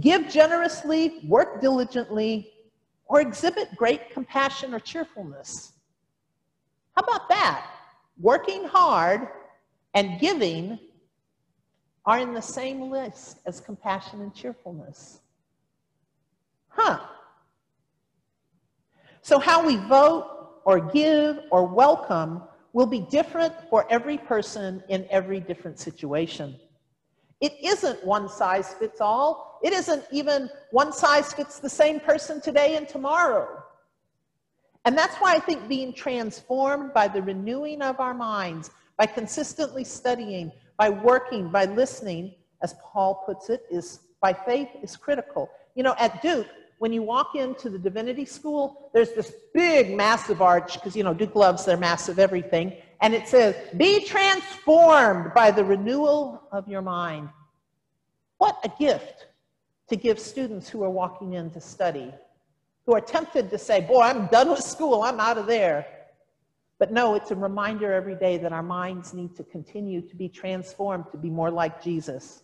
give 0.00 0.28
generously, 0.28 1.20
work 1.28 1.60
diligently, 1.60 2.50
or 3.06 3.20
exhibit 3.20 3.68
great 3.76 4.10
compassion 4.10 4.74
or 4.74 4.80
cheerfulness. 4.80 5.74
How 6.96 7.04
about 7.04 7.28
that? 7.28 7.64
Working 8.18 8.64
hard 8.64 9.28
and 9.94 10.18
giving 10.18 10.76
are 12.04 12.18
in 12.18 12.34
the 12.34 12.42
same 12.42 12.90
list 12.90 13.38
as 13.46 13.60
compassion 13.60 14.22
and 14.22 14.34
cheerfulness. 14.34 15.20
Huh. 16.66 16.98
So, 19.22 19.38
how 19.38 19.64
we 19.64 19.76
vote 19.76 20.33
or 20.64 20.80
give 20.80 21.40
or 21.50 21.64
welcome 21.64 22.42
will 22.72 22.86
be 22.86 23.00
different 23.00 23.54
for 23.70 23.86
every 23.90 24.18
person 24.18 24.82
in 24.88 25.06
every 25.10 25.40
different 25.40 25.78
situation. 25.78 26.56
It 27.40 27.52
isn't 27.62 28.04
one 28.04 28.28
size 28.28 28.74
fits 28.74 29.00
all. 29.00 29.60
It 29.62 29.72
isn't 29.72 30.04
even 30.10 30.50
one 30.70 30.92
size 30.92 31.32
fits 31.32 31.58
the 31.58 31.68
same 31.68 32.00
person 32.00 32.40
today 32.40 32.76
and 32.76 32.88
tomorrow. 32.88 33.62
And 34.84 34.96
that's 34.96 35.16
why 35.16 35.34
I 35.34 35.38
think 35.38 35.68
being 35.68 35.92
transformed 35.92 36.92
by 36.92 37.08
the 37.08 37.22
renewing 37.22 37.80
of 37.80 38.00
our 38.00 38.14
minds, 38.14 38.70
by 38.98 39.06
consistently 39.06 39.84
studying, 39.84 40.52
by 40.76 40.90
working, 40.90 41.48
by 41.48 41.64
listening, 41.64 42.34
as 42.62 42.74
Paul 42.82 43.22
puts 43.26 43.50
it, 43.50 43.64
is 43.70 44.00
by 44.20 44.32
faith 44.32 44.68
is 44.82 44.96
critical. 44.96 45.50
You 45.74 45.82
know, 45.82 45.94
at 45.98 46.22
Duke, 46.22 46.48
when 46.84 46.92
you 46.92 47.02
walk 47.02 47.34
into 47.34 47.70
the 47.70 47.78
divinity 47.78 48.26
school, 48.26 48.90
there's 48.92 49.12
this 49.12 49.32
big, 49.54 49.96
massive 49.96 50.42
arch, 50.42 50.74
because, 50.74 50.94
you 50.94 51.02
know, 51.02 51.14
Duke 51.14 51.34
loves 51.34 51.64
their 51.64 51.78
massive 51.78 52.18
everything, 52.18 52.76
and 53.00 53.14
it 53.14 53.26
says, 53.26 53.56
Be 53.78 54.04
transformed 54.04 55.32
by 55.32 55.50
the 55.50 55.64
renewal 55.64 56.42
of 56.52 56.68
your 56.68 56.82
mind. 56.82 57.30
What 58.36 58.58
a 58.64 58.70
gift 58.78 59.28
to 59.88 59.96
give 59.96 60.18
students 60.18 60.68
who 60.68 60.82
are 60.82 60.90
walking 60.90 61.32
in 61.32 61.48
to 61.52 61.60
study 61.62 62.12
who 62.84 62.94
are 62.94 63.00
tempted 63.00 63.48
to 63.48 63.56
say, 63.56 63.80
Boy, 63.80 64.02
I'm 64.02 64.26
done 64.26 64.50
with 64.50 64.60
school, 64.60 65.04
I'm 65.04 65.20
out 65.20 65.38
of 65.38 65.46
there. 65.46 65.86
But 66.78 66.92
no, 66.92 67.14
it's 67.14 67.30
a 67.30 67.34
reminder 67.34 67.94
every 67.94 68.16
day 68.16 68.36
that 68.36 68.52
our 68.52 68.62
minds 68.62 69.14
need 69.14 69.34
to 69.36 69.44
continue 69.44 70.02
to 70.02 70.14
be 70.14 70.28
transformed 70.28 71.06
to 71.12 71.16
be 71.16 71.30
more 71.30 71.50
like 71.50 71.82
Jesus. 71.82 72.42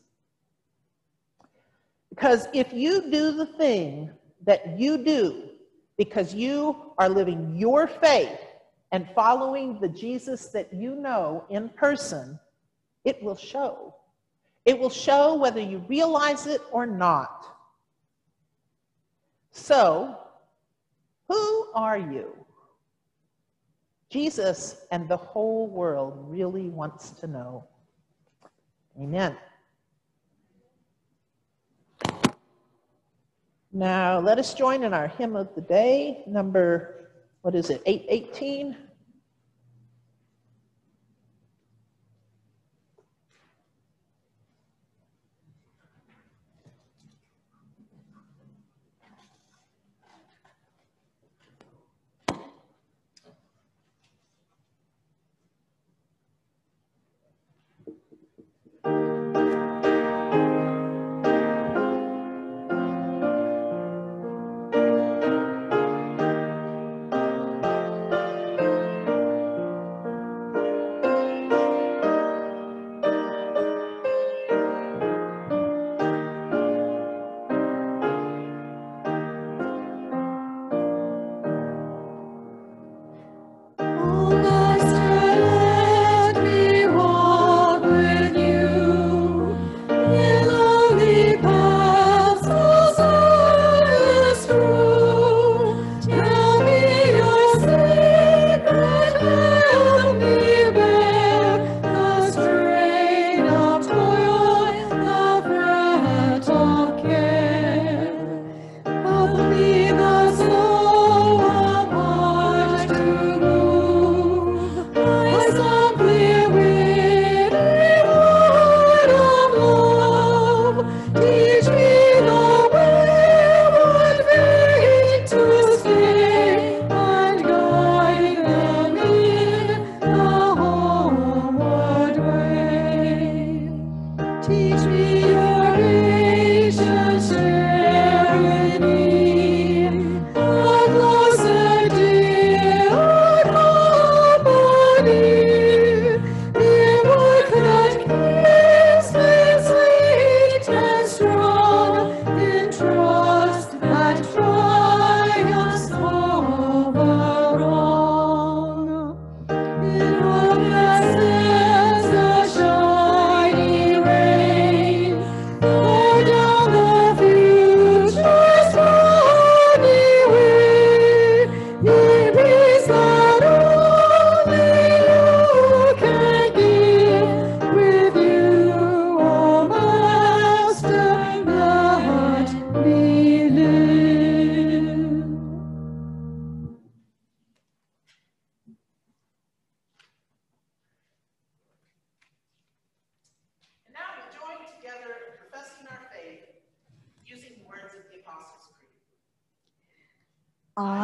Because 2.09 2.49
if 2.55 2.73
you 2.73 3.11
do 3.11 3.33
the 3.33 3.45
thing 3.45 4.13
that 4.47 4.79
you 4.79 4.99
do 4.99 5.51
because 5.97 6.35
you 6.35 6.93
are 6.99 7.09
living 7.09 7.55
your 7.57 7.87
faith 7.87 8.39
and 8.93 9.09
following 9.15 9.79
the 9.81 9.89
Jesus 9.89 10.49
that 10.49 10.73
you 10.73 10.97
know 10.97 11.45
in 11.51 11.69
person, 11.69 12.39
it 13.05 13.23
will 13.23 13.37
show. 13.37 13.95
It 14.65 14.79
will 14.79 14.91
show 14.91 15.37
whether 15.37 15.61
you 15.61 15.85
realize 15.89 16.47
it 16.47 16.61
or 16.73 16.87
not. 16.87 17.47
So, 19.53 20.17
who 21.29 21.69
are 21.75 21.99
you? 21.99 22.37
Jesus 24.11 24.87
and 24.91 25.09
the 25.09 25.17
whole 25.17 25.69
world 25.69 26.25
really 26.29 26.69
wants 26.69 27.11
to 27.11 27.27
know. 27.27 27.65
Amen. 29.01 29.37
Now, 33.73 34.19
let 34.19 34.39
us 34.39 34.53
join 34.53 34.83
in 34.83 34.93
our 34.93 35.07
hymn 35.07 35.37
of 35.37 35.55
the 35.55 35.61
day, 35.61 36.25
number, 36.27 37.11
what 37.43 37.55
is 37.55 37.71
it, 37.71 37.83
818? 37.87 38.77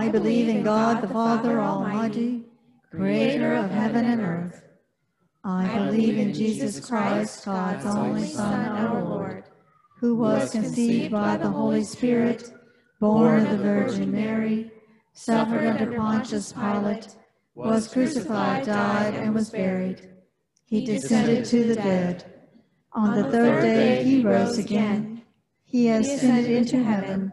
I 0.07 0.09
believe 0.09 0.49
in 0.49 0.62
God 0.62 1.03
the 1.03 1.09
Father 1.09 1.61
Almighty, 1.61 2.45
creator 2.92 3.57
of 3.57 3.73
heaven 3.73 4.05
and 4.05 4.21
earth. 4.21 4.62
I 5.42 5.66
believe 5.79 6.16
in 6.16 6.33
Jesus 6.33 6.79
Christ, 6.79 7.45
God's 7.45 7.85
only 7.87 8.25
Son, 8.29 8.69
our 8.69 9.03
Lord, 9.03 9.42
who 9.99 10.14
was 10.14 10.53
conceived 10.53 11.11
by 11.11 11.37
the 11.37 11.51
Holy 11.51 11.83
Spirit, 11.83 12.53
born 13.01 13.47
of 13.47 13.59
the 13.59 13.64
Virgin 13.64 14.12
Mary, 14.12 14.71
suffered 15.12 15.66
under 15.66 15.97
Pontius 15.99 16.53
Pilate, 16.53 17.09
was 17.57 17.88
crucified, 17.88 18.64
died, 18.64 19.14
and 19.14 19.35
was 19.35 19.51
buried. 19.51 20.09
He 20.66 20.87
descended 20.87 21.47
to 21.47 21.64
the 21.64 21.75
dead. 21.75 22.33
On 22.92 23.21
the 23.21 23.29
third 23.33 23.61
day 23.61 24.05
he 24.05 24.23
rose 24.23 24.57
again. 24.57 25.23
He 25.64 25.88
ascended 25.88 26.49
into 26.49 26.81
heaven 26.81 27.33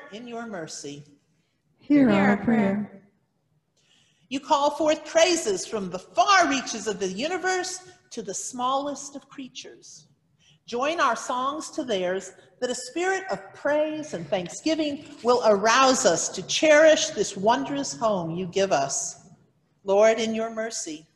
in 0.13 0.27
your 0.27 0.45
mercy, 0.45 1.03
hear 1.79 2.09
our 2.09 2.37
prayer. 2.37 3.01
You 4.29 4.39
call 4.39 4.71
forth 4.71 5.05
praises 5.05 5.65
from 5.65 5.89
the 5.89 5.99
far 5.99 6.47
reaches 6.47 6.87
of 6.87 6.99
the 6.99 7.07
universe 7.07 7.89
to 8.11 8.21
the 8.21 8.33
smallest 8.33 9.15
of 9.15 9.27
creatures. 9.27 10.07
Join 10.65 10.99
our 10.99 11.15
songs 11.15 11.69
to 11.71 11.83
theirs, 11.83 12.31
that 12.59 12.69
a 12.69 12.75
spirit 12.75 13.23
of 13.29 13.53
praise 13.53 14.13
and 14.13 14.27
thanksgiving 14.27 15.05
will 15.23 15.41
arouse 15.45 16.05
us 16.05 16.29
to 16.29 16.41
cherish 16.43 17.07
this 17.09 17.35
wondrous 17.35 17.93
home 17.93 18.31
you 18.31 18.45
give 18.47 18.71
us. 18.71 19.27
Lord, 19.83 20.19
in 20.19 20.35
your 20.35 20.49
mercy. 20.49 21.07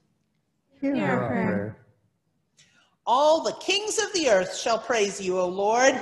Hear 0.82 0.98
our 0.98 1.28
prayer. 1.28 1.78
All 3.06 3.44
the 3.44 3.54
kings 3.54 4.00
of 4.00 4.12
the 4.14 4.30
earth 4.30 4.58
shall 4.58 4.80
praise 4.80 5.22
you, 5.22 5.40
O 5.40 5.48
Lord. 5.48 6.02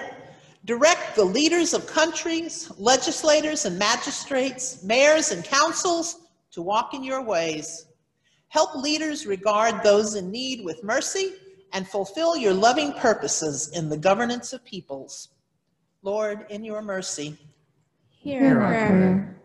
Direct 0.65 1.15
the 1.15 1.25
leaders 1.25 1.73
of 1.73 1.85
countries, 1.87 2.71
legislators 2.77 3.65
and 3.65 3.77
magistrates, 3.77 4.81
mayors 4.83 5.31
and 5.31 5.43
councils 5.43 6.27
to 6.51 6.61
walk 6.61 6.93
in 6.93 7.03
your 7.03 7.21
ways. 7.21 7.87
Help 8.47 8.75
leaders 8.75 9.25
regard 9.25 9.83
those 9.83 10.15
in 10.15 10.31
need 10.31 10.63
with 10.63 10.83
mercy 10.83 11.33
and 11.73 11.87
fulfill 11.87 12.37
your 12.37 12.53
loving 12.53 12.93
purposes 12.93 13.71
in 13.73 13.89
the 13.89 13.97
governance 13.97 14.53
of 14.53 14.63
peoples. 14.63 15.29
Lord, 16.01 16.45
in 16.49 16.63
your 16.63 16.81
mercy. 16.81 17.37
Hear 18.09 18.61
our 18.61 18.71
prayer. 18.71 19.35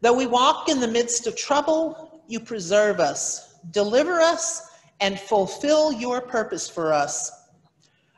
Though 0.00 0.16
we 0.16 0.26
walk 0.26 0.68
in 0.68 0.80
the 0.80 0.88
midst 0.88 1.26
of 1.26 1.36
trouble, 1.36 2.22
you 2.28 2.40
preserve 2.40 3.00
us, 3.00 3.54
deliver 3.70 4.20
us, 4.20 4.70
and 5.00 5.18
fulfill 5.18 5.92
your 5.92 6.20
purpose 6.20 6.68
for 6.68 6.92
us. 6.92 7.43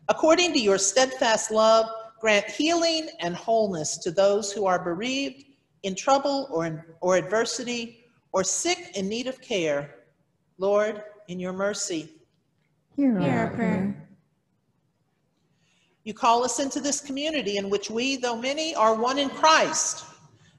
According 0.09 0.53
to 0.53 0.61
your 0.61 0.79
steadfast 0.79 1.51
love, 1.51 1.87
grant 2.21 2.47
healing 2.47 3.09
and 3.21 3.35
wholeness 3.35 3.99
to 3.99 4.11
those 4.11 4.53
who 4.53 4.67
are 4.67 4.83
bereaved, 4.83 5.45
in 5.83 5.95
trouble 5.95 6.49
or, 6.51 6.67
in, 6.67 6.83
or 7.01 7.17
adversity, 7.17 8.05
or 8.33 8.43
sick 8.43 8.97
in 8.97 9.09
need 9.09 9.27
of 9.27 9.41
care. 9.41 9.95
Lord, 10.59 11.03
in 11.29 11.39
your 11.39 11.53
mercy. 11.53 12.09
Hear 12.97 13.19
Hear 13.21 13.31
our 13.31 13.39
our 13.39 13.47
prayer. 13.49 13.77
prayer. 13.77 14.09
You 16.05 16.15
call 16.15 16.45
us 16.45 16.61
into 16.61 16.81
this 16.81 17.01
community 17.01 17.57
in 17.57 17.69
which 17.69 17.91
we, 17.91 18.17
though 18.17 18.37
many, 18.37 18.75
are 18.75 18.95
one 18.95 19.19
in 19.19 19.29
Christ. 19.29 20.05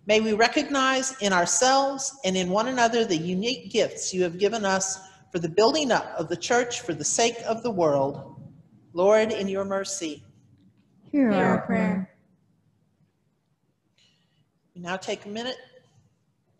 May 0.05 0.19
we 0.21 0.33
recognize 0.33 1.15
in 1.21 1.33
ourselves 1.33 2.17
and 2.25 2.35
in 2.35 2.49
one 2.49 2.67
another 2.67 3.05
the 3.05 3.17
unique 3.17 3.71
gifts 3.71 4.13
you 4.13 4.23
have 4.23 4.39
given 4.39 4.65
us 4.65 4.99
for 5.31 5.39
the 5.39 5.49
building 5.49 5.91
up 5.91 6.13
of 6.17 6.29
the 6.29 6.37
church 6.37 6.81
for 6.81 6.93
the 6.93 7.03
sake 7.03 7.37
of 7.45 7.63
the 7.63 7.71
world. 7.71 8.36
Lord, 8.97 9.31
in 9.31 9.47
your 9.47 9.63
mercy. 9.63 10.23
Hear 11.11 11.29
Hear 11.29 11.45
our 11.45 11.45
our 11.45 11.57
prayer. 11.59 11.67
prayer. 11.67 12.09
We 14.73 14.81
now 14.81 14.97
take 14.97 15.23
a 15.27 15.29
minute 15.29 15.57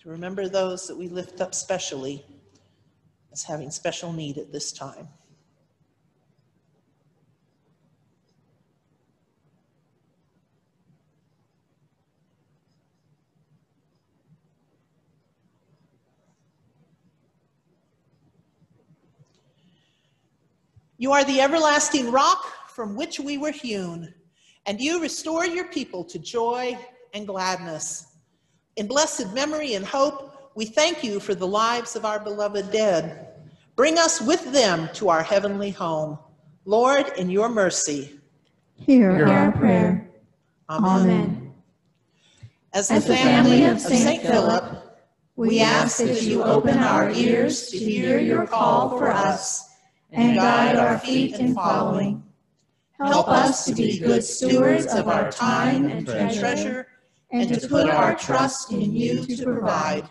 to 0.04 0.10
remember 0.10 0.48
those 0.48 0.86
that 0.86 0.96
we 0.96 1.08
lift 1.08 1.42
up 1.42 1.56
specially 1.56 2.24
as 3.34 3.42
having 3.42 3.72
special 3.72 4.14
need 4.14 4.38
at 4.38 4.52
this 4.52 4.72
time. 4.72 5.08
You 21.00 21.12
are 21.12 21.24
the 21.24 21.42
everlasting 21.42 22.12
rock 22.12 22.70
from 22.70 22.96
which 22.96 23.20
we 23.20 23.38
were 23.38 23.52
hewn, 23.52 24.14
and 24.66 24.82
you 24.82 25.00
restore 25.00 25.46
your 25.46 25.66
people 25.66 26.04
to 26.06 26.18
joy 26.18 26.78
and 27.14 27.28
gladness. 27.28 28.18
In 28.78 28.88
blessed 28.88 29.32
memory 29.34 29.76
and 29.76 29.86
hope, 29.86 30.52
we 30.56 30.66
thank 30.66 31.04
you 31.04 31.20
for 31.20 31.36
the 31.36 31.46
lives 31.46 31.96
of 31.96 32.04
our 32.04 32.20
beloved 32.20 32.72
dead. 32.72 33.28
Bring 33.76 34.00
us 34.00 34.20
with 34.22 34.52
them 34.52 34.90
to 34.94 35.10
our 35.10 35.22
heavenly 35.22 35.70
home. 35.70 36.18
Lord, 36.66 37.06
in 37.18 37.30
your 37.30 37.48
mercy. 37.48 38.20
Hear 38.76 39.16
Hear 39.16 39.28
our 39.28 39.46
our 39.46 39.52
prayer. 39.52 40.10
Amen. 40.68 41.02
Amen. 41.02 41.54
As 42.74 42.88
the 42.88 42.96
As 42.96 43.06
the 43.06 43.16
family 43.16 43.52
family 43.52 43.66
of 43.66 43.76
of 43.76 43.82
St. 43.82 44.02
Saint 44.02 44.22
Philip, 44.24 44.98
we 45.36 45.60
ask 45.60 45.98
that 46.00 46.24
you 46.24 46.44
open 46.44 46.80
our 46.80 47.12
ears 47.12 47.68
to 47.68 47.78
hear 47.78 48.20
your 48.20 48.48
call 48.48 48.98
for 48.98 49.12
us 49.12 49.67
and 50.12 50.36
guide 50.36 50.76
our 50.76 51.00
feet 51.00 51.36
in 51.36 51.54
following. 51.54 52.24
Help 52.98 53.28
us 53.28 53.66
to 53.66 53.76
be 53.76 54.00
good 54.00 54.24
stewards 54.24 54.88
of 54.88 55.08
our 55.08 55.32
time 55.32 55.86
and 55.86 56.06
treasure 56.06 56.88
and 57.32 57.54
to 57.54 57.68
put 57.68 57.90
our 57.90 58.16
trust 58.16 58.72
in 58.72 58.94
you 58.94 59.26
to 59.26 59.44
provide. 59.44 60.10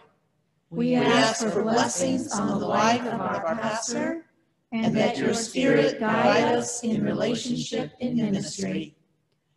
We 0.70 0.94
ask 0.94 1.46
for 1.48 1.62
blessings 1.62 2.32
on 2.32 2.60
the 2.60 2.66
life 2.66 3.02
of 3.02 3.20
our 3.20 3.56
pastor 3.56 4.26
and 4.72 4.96
that 4.96 5.16
your 5.16 5.34
spirit 5.34 6.00
guide 6.00 6.54
us 6.54 6.84
in 6.84 7.02
relationship 7.04 7.92
and 8.00 8.16
ministry. 8.16 8.96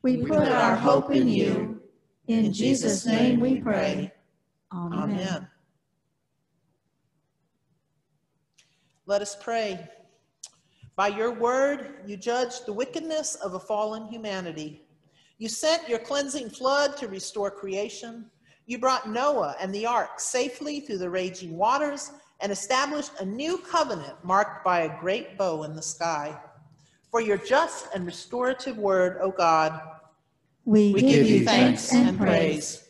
We 0.01 0.17
We 0.17 0.25
put 0.25 0.47
our 0.47 0.75
hope 0.75 1.11
in 1.11 1.27
you. 1.27 1.81
In 2.27 2.53
Jesus' 2.53 3.05
name 3.05 3.39
we 3.39 3.59
pray. 3.59 4.11
Amen. 4.71 4.99
Amen. 4.99 5.47
Let 9.05 9.21
us 9.21 9.35
pray. 9.35 9.89
By 10.99 11.07
your 11.07 11.31
word, 11.31 12.01
you 12.05 12.17
judged 12.17 12.65
the 12.65 12.73
wickedness 12.73 13.35
of 13.35 13.53
a 13.53 13.59
fallen 13.59 14.05
humanity. 14.07 14.83
You 15.37 15.47
sent 15.47 15.87
your 15.87 15.97
cleansing 15.97 16.49
flood 16.49 16.97
to 16.97 17.07
restore 17.07 17.49
creation. 17.49 18.25
You 18.65 18.79
brought 18.79 19.09
Noah 19.09 19.55
and 19.61 19.73
the 19.73 19.85
ark 19.85 20.19
safely 20.19 20.81
through 20.81 20.97
the 20.97 21.09
raging 21.09 21.55
waters 21.55 22.11
and 22.41 22.51
established 22.51 23.11
a 23.21 23.25
new 23.25 23.59
covenant 23.59 24.15
marked 24.25 24.65
by 24.65 24.81
a 24.81 24.99
great 24.99 25.37
bow 25.37 25.63
in 25.63 25.73
the 25.73 25.81
sky. 25.81 26.37
For 27.11 27.21
your 27.21 27.37
just 27.37 27.87
and 27.95 28.05
restorative 28.05 28.77
word, 28.77 29.19
O 29.21 29.31
God, 29.31 29.79
We 30.65 30.91
we 30.91 30.99
give 30.99 31.25
you 31.25 31.45
thanks 31.45 31.93
and 31.93 32.17
praise. 32.17 32.89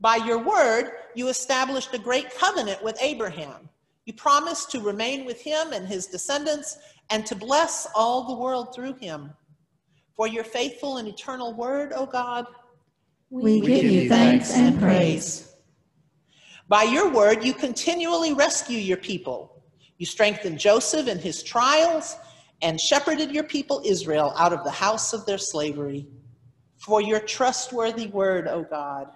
By 0.00 0.14
your 0.14 0.38
word, 0.38 0.92
you 1.16 1.26
established 1.26 1.92
a 1.92 1.98
great 1.98 2.32
covenant 2.38 2.84
with 2.84 2.96
Abraham. 3.02 3.68
You 4.04 4.12
promise 4.14 4.64
to 4.66 4.80
remain 4.80 5.24
with 5.24 5.40
him 5.40 5.72
and 5.72 5.86
his 5.86 6.06
descendants 6.06 6.78
and 7.10 7.24
to 7.26 7.34
bless 7.34 7.86
all 7.94 8.24
the 8.24 8.34
world 8.34 8.74
through 8.74 8.94
him. 8.94 9.32
For 10.14 10.26
your 10.26 10.44
faithful 10.44 10.98
and 10.98 11.08
eternal 11.08 11.54
word, 11.54 11.92
O 11.94 12.06
God, 12.06 12.46
We 13.30 13.60
give 13.60 13.84
you 13.84 14.08
thanks 14.08 14.52
and 14.52 14.78
praise. 14.80 15.54
By 16.68 16.82
your 16.82 17.10
word, 17.10 17.44
you 17.44 17.54
continually 17.54 18.32
rescue 18.34 18.78
your 18.78 18.98
people. 18.98 19.62
You 19.98 20.06
strengthened 20.06 20.58
Joseph 20.58 21.06
in 21.08 21.18
his 21.18 21.42
trials 21.42 22.16
and 22.60 22.80
shepherded 22.80 23.30
your 23.30 23.44
people 23.44 23.82
Israel 23.84 24.34
out 24.36 24.52
of 24.52 24.64
the 24.64 24.70
house 24.70 25.12
of 25.12 25.24
their 25.26 25.38
slavery. 25.38 26.06
For 26.76 27.00
your 27.00 27.20
trustworthy 27.20 28.08
word, 28.08 28.46
O 28.48 28.64
God, 28.64 29.08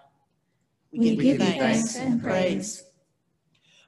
We 0.93 0.99
give 1.01 1.23
you 1.23 1.39
thanks 1.39 1.97
and 1.97 2.23
praise. 2.23 2.85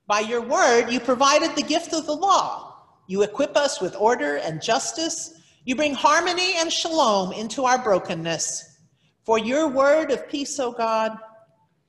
By 0.09 0.21
your 0.21 0.41
word, 0.41 0.89
you 0.89 1.01
provided 1.01 1.55
the 1.55 1.63
gift 1.63 1.93
of 1.93 2.07
the 2.07 2.15
law. 2.15 2.87
You 3.09 3.23
equip 3.23 3.57
us 3.57 3.81
with 3.81 3.95
order 3.97 4.37
and 4.39 4.61
justice. 4.63 5.35
You 5.67 5.77
bring 5.77 5.95
harmony 5.95 6.55
and 6.57 6.73
shalom 6.73 7.33
into 7.33 7.65
our 7.67 7.79
brokenness. 7.83 8.79
For 9.25 9.39
your 9.39 9.69
word 9.69 10.11
of 10.11 10.27
peace, 10.29 10.59
O 10.59 10.73
God, 10.73 11.19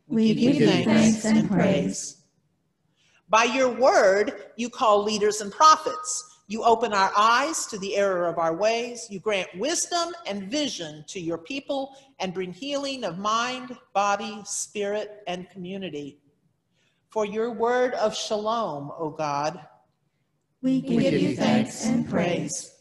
We 0.09 0.33
give 0.33 0.55
you 0.55 0.67
thanks 0.67 1.23
and 1.25 1.49
praise. 1.49 2.17
By 3.29 3.45
your 3.45 3.69
word, 3.69 4.51
you 4.57 4.69
call 4.69 5.01
leaders 5.03 5.39
and 5.39 5.51
prophets. 5.51 6.41
You 6.47 6.63
open 6.63 6.93
our 6.93 7.11
eyes 7.15 7.67
to 7.67 7.77
the 7.77 7.95
error 7.95 8.27
of 8.27 8.37
our 8.39 8.55
ways. 8.55 9.07
You 9.09 9.19
grant 9.19 9.47
wisdom 9.57 10.13
and 10.25 10.51
vision 10.51 11.05
to 11.07 11.19
your 11.21 11.37
people 11.37 11.95
and 12.19 12.33
bring 12.33 12.51
healing 12.51 13.03
of 13.05 13.17
mind, 13.19 13.77
body, 13.93 14.41
spirit, 14.45 15.21
and 15.27 15.49
community. 15.51 16.17
For 17.09 17.25
your 17.25 17.51
word 17.51 17.93
of 17.95 18.15
shalom, 18.15 18.91
O 18.97 19.09
God, 19.09 19.59
We 20.61 20.81
give 20.81 21.13
you 21.13 21.35
thanks 21.35 21.85
and 21.85 22.07
praise. 22.07 22.75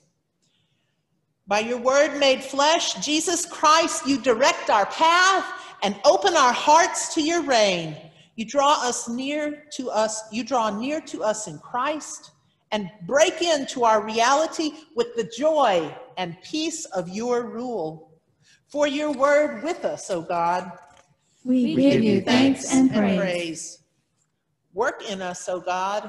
By 1.47 1.61
your 1.61 1.79
word 1.79 2.19
made 2.19 2.43
flesh, 2.43 2.95
Jesus 2.95 3.47
Christ, 3.47 4.07
you 4.07 4.21
direct 4.21 4.69
our 4.69 4.85
path 4.87 5.47
and 5.83 5.99
open 6.05 6.37
our 6.37 6.53
hearts 6.53 7.15
to 7.15 7.23
your 7.23 7.43
reign. 7.43 7.97
You 8.37 8.45
draw 8.45 8.79
us 8.83 9.09
near 9.09 9.65
to 9.73 9.91
us, 9.91 10.23
you 10.31 10.45
draw 10.45 10.69
near 10.79 11.01
to 11.03 11.23
us 11.23 11.47
in 11.47 11.59
Christ 11.59 12.33
and 12.71 12.91
break 13.07 13.41
into 13.41 13.85
our 13.85 14.05
reality 14.05 14.73
with 14.95 15.17
the 15.17 15.25
joy 15.25 15.91
and 16.19 16.37
peace 16.43 16.85
of 16.87 17.09
your 17.09 17.47
rule. 17.47 18.13
For 18.67 18.87
your 18.87 19.13
word 19.13 19.63
with 19.65 19.87
us, 19.87 20.11
O 20.11 20.21
God, 20.21 20.71
We 21.45 21.75
give 21.75 22.05
you 22.05 22.21
thanks 22.21 22.71
and 22.75 22.93
praise. 22.93 23.79
Work 24.79 25.11
in 25.11 25.21
us, 25.21 25.49
O 25.49 25.59
God, 25.59 26.09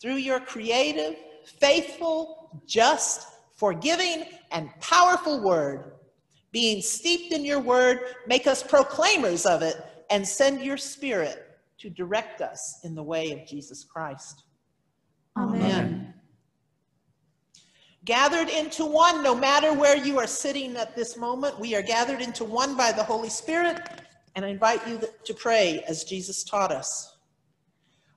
through 0.00 0.14
your 0.14 0.38
creative, 0.38 1.16
faithful, 1.58 2.62
just, 2.64 3.26
forgiving, 3.56 4.22
and 4.52 4.70
powerful 4.78 5.42
word. 5.42 5.90
Being 6.52 6.80
steeped 6.80 7.32
in 7.32 7.44
your 7.44 7.58
word, 7.58 7.98
make 8.28 8.46
us 8.46 8.62
proclaimers 8.62 9.46
of 9.46 9.62
it 9.62 9.84
and 10.10 10.24
send 10.24 10.60
your 10.60 10.76
spirit 10.76 11.58
to 11.78 11.90
direct 11.90 12.40
us 12.40 12.78
in 12.84 12.94
the 12.94 13.02
way 13.02 13.32
of 13.32 13.48
Jesus 13.48 13.82
Christ. 13.82 14.44
Amen. 15.36 16.14
Gathered 18.04 18.48
into 18.48 18.86
one, 18.86 19.24
no 19.24 19.34
matter 19.34 19.72
where 19.72 19.96
you 19.96 20.20
are 20.20 20.28
sitting 20.28 20.76
at 20.76 20.94
this 20.94 21.16
moment, 21.16 21.58
we 21.58 21.74
are 21.74 21.82
gathered 21.82 22.20
into 22.20 22.44
one 22.44 22.76
by 22.76 22.92
the 22.92 23.02
Holy 23.02 23.28
Spirit, 23.28 23.80
and 24.36 24.44
I 24.44 24.50
invite 24.50 24.86
you 24.86 25.00
to 25.24 25.34
pray 25.34 25.82
as 25.88 26.04
Jesus 26.04 26.44
taught 26.44 26.70
us. 26.70 27.11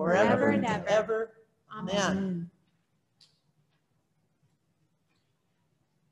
forever 0.00 0.48
and 0.48 0.64
ever. 0.64 1.30
Amen. 1.76 2.50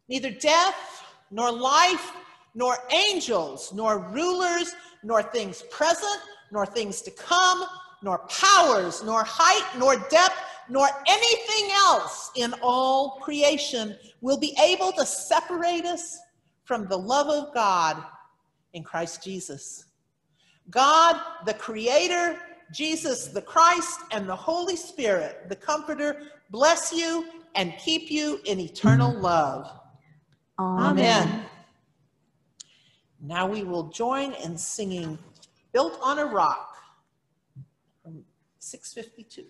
Neither 0.09 0.31
death, 0.31 1.07
nor 1.31 1.51
life, 1.51 2.13
nor 2.55 2.77
angels, 2.93 3.73
nor 3.73 4.01
rulers, 4.11 4.75
nor 5.03 5.23
things 5.23 5.63
present, 5.71 6.21
nor 6.53 6.67
things 6.67 7.01
to 7.01 7.11
come, 7.13 7.65
nor 8.03 8.27
powers, 8.29 9.03
nor 9.03 9.25
height, 9.25 9.79
nor 9.79 9.97
depth, 10.11 10.37
nor 10.69 10.87
anything 11.07 11.71
else 11.73 12.31
in 12.37 12.53
all 12.61 13.21
creation 13.23 13.97
will 14.21 14.39
be 14.39 14.55
able 14.63 14.93
to 14.93 15.07
separate 15.07 15.87
us 15.87 16.19
from 16.65 16.87
the 16.89 16.97
love 16.97 17.29
of 17.29 17.55
God 17.55 18.03
in 18.75 18.85
Christ 18.85 19.25
Jesus. 19.25 19.87
God, 20.71 21.19
the 21.47 21.55
Creator, 21.55 22.39
Jesus, 22.73 23.29
the 23.29 23.43
Christ, 23.43 24.01
and 24.11 24.29
the 24.29 24.37
Holy 24.37 24.77
Spirit, 24.77 25.49
the 25.49 25.57
Comforter, 25.57 26.23
bless 26.51 26.93
you 26.93 27.27
and 27.55 27.75
keep 27.79 28.11
you 28.11 28.41
in 28.45 28.61
eternal 28.61 29.13
love. 29.13 29.71
Amen. 30.59 31.45
Now 33.21 33.47
we 33.49 33.65
will 33.65 33.85
join 33.89 34.33
in 34.35 34.57
singing 34.57 35.19
Built 35.73 35.99
on 36.03 36.19
a 36.19 36.25
Rock 36.25 36.77
from 38.03 38.25
652. 38.59 39.47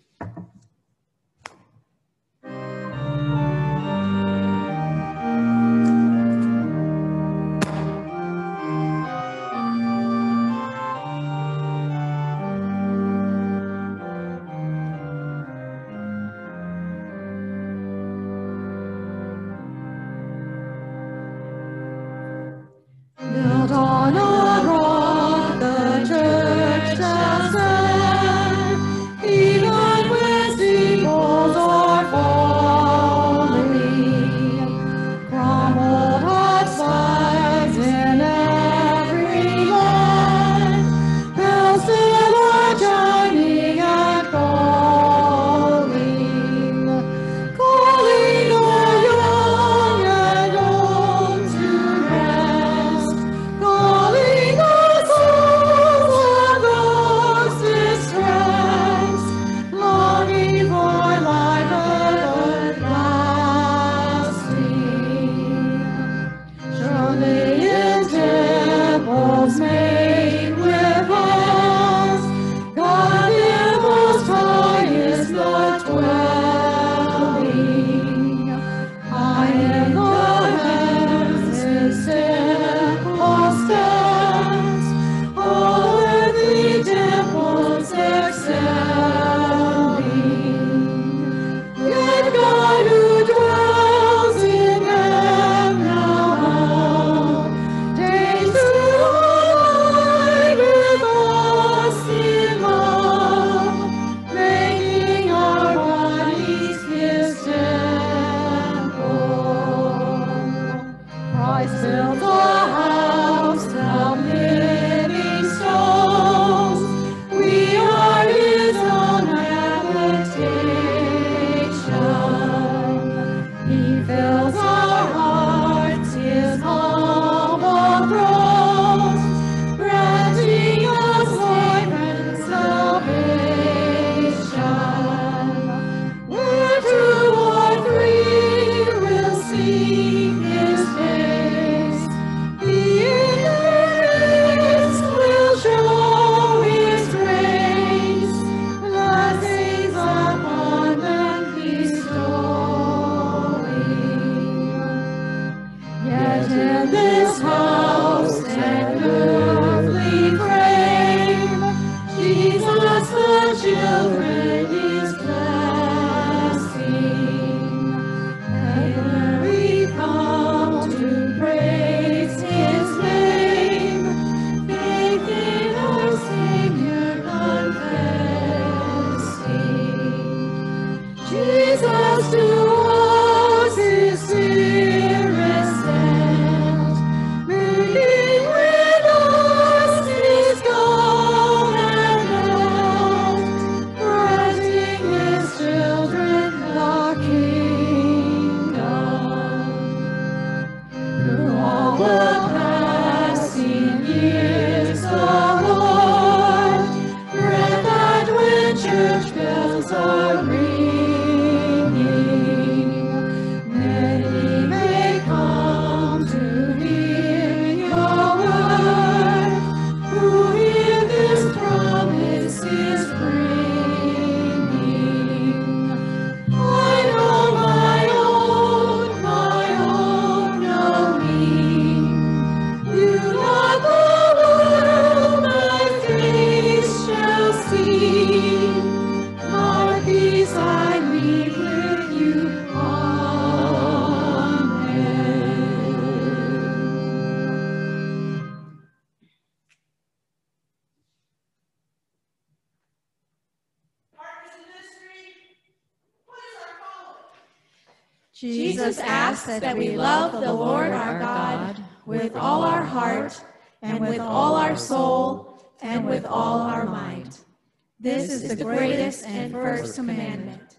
Is 268.49 268.57
the 268.57 268.63
greatest 268.63 269.25
and 269.25 269.51
first 269.51 269.95
commandment. 269.95 270.77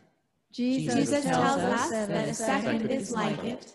Jesus 0.52 1.22
tells 1.22 1.60
us 1.60 1.90
that 1.90 2.28
a 2.28 2.34
second 2.34 2.90
is 2.90 3.12
like 3.12 3.44
it. 3.44 3.74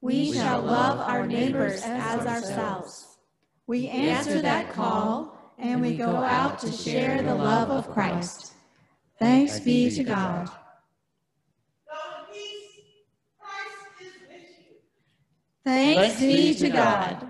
We 0.00 0.32
shall 0.32 0.62
love 0.62 1.00
our 1.00 1.26
neighbors 1.26 1.82
as 1.84 2.26
ourselves. 2.26 3.18
We 3.66 3.88
answer 3.88 4.40
that 4.42 4.72
call 4.72 5.36
and 5.58 5.80
we 5.80 5.96
go 5.96 6.16
out 6.16 6.58
to 6.60 6.72
share 6.72 7.22
the 7.22 7.34
love 7.34 7.70
of 7.70 7.90
Christ. 7.92 8.52
Thanks 9.18 9.60
be 9.60 9.90
to 9.90 10.04
God. 10.04 10.50
Peace. 12.32 12.40
Christ 13.38 14.00
is 14.00 14.12
with 14.28 14.40
you. 14.60 14.76
Thanks 15.64 16.20
be 16.20 16.54
to 16.54 16.68
God. 16.70 17.27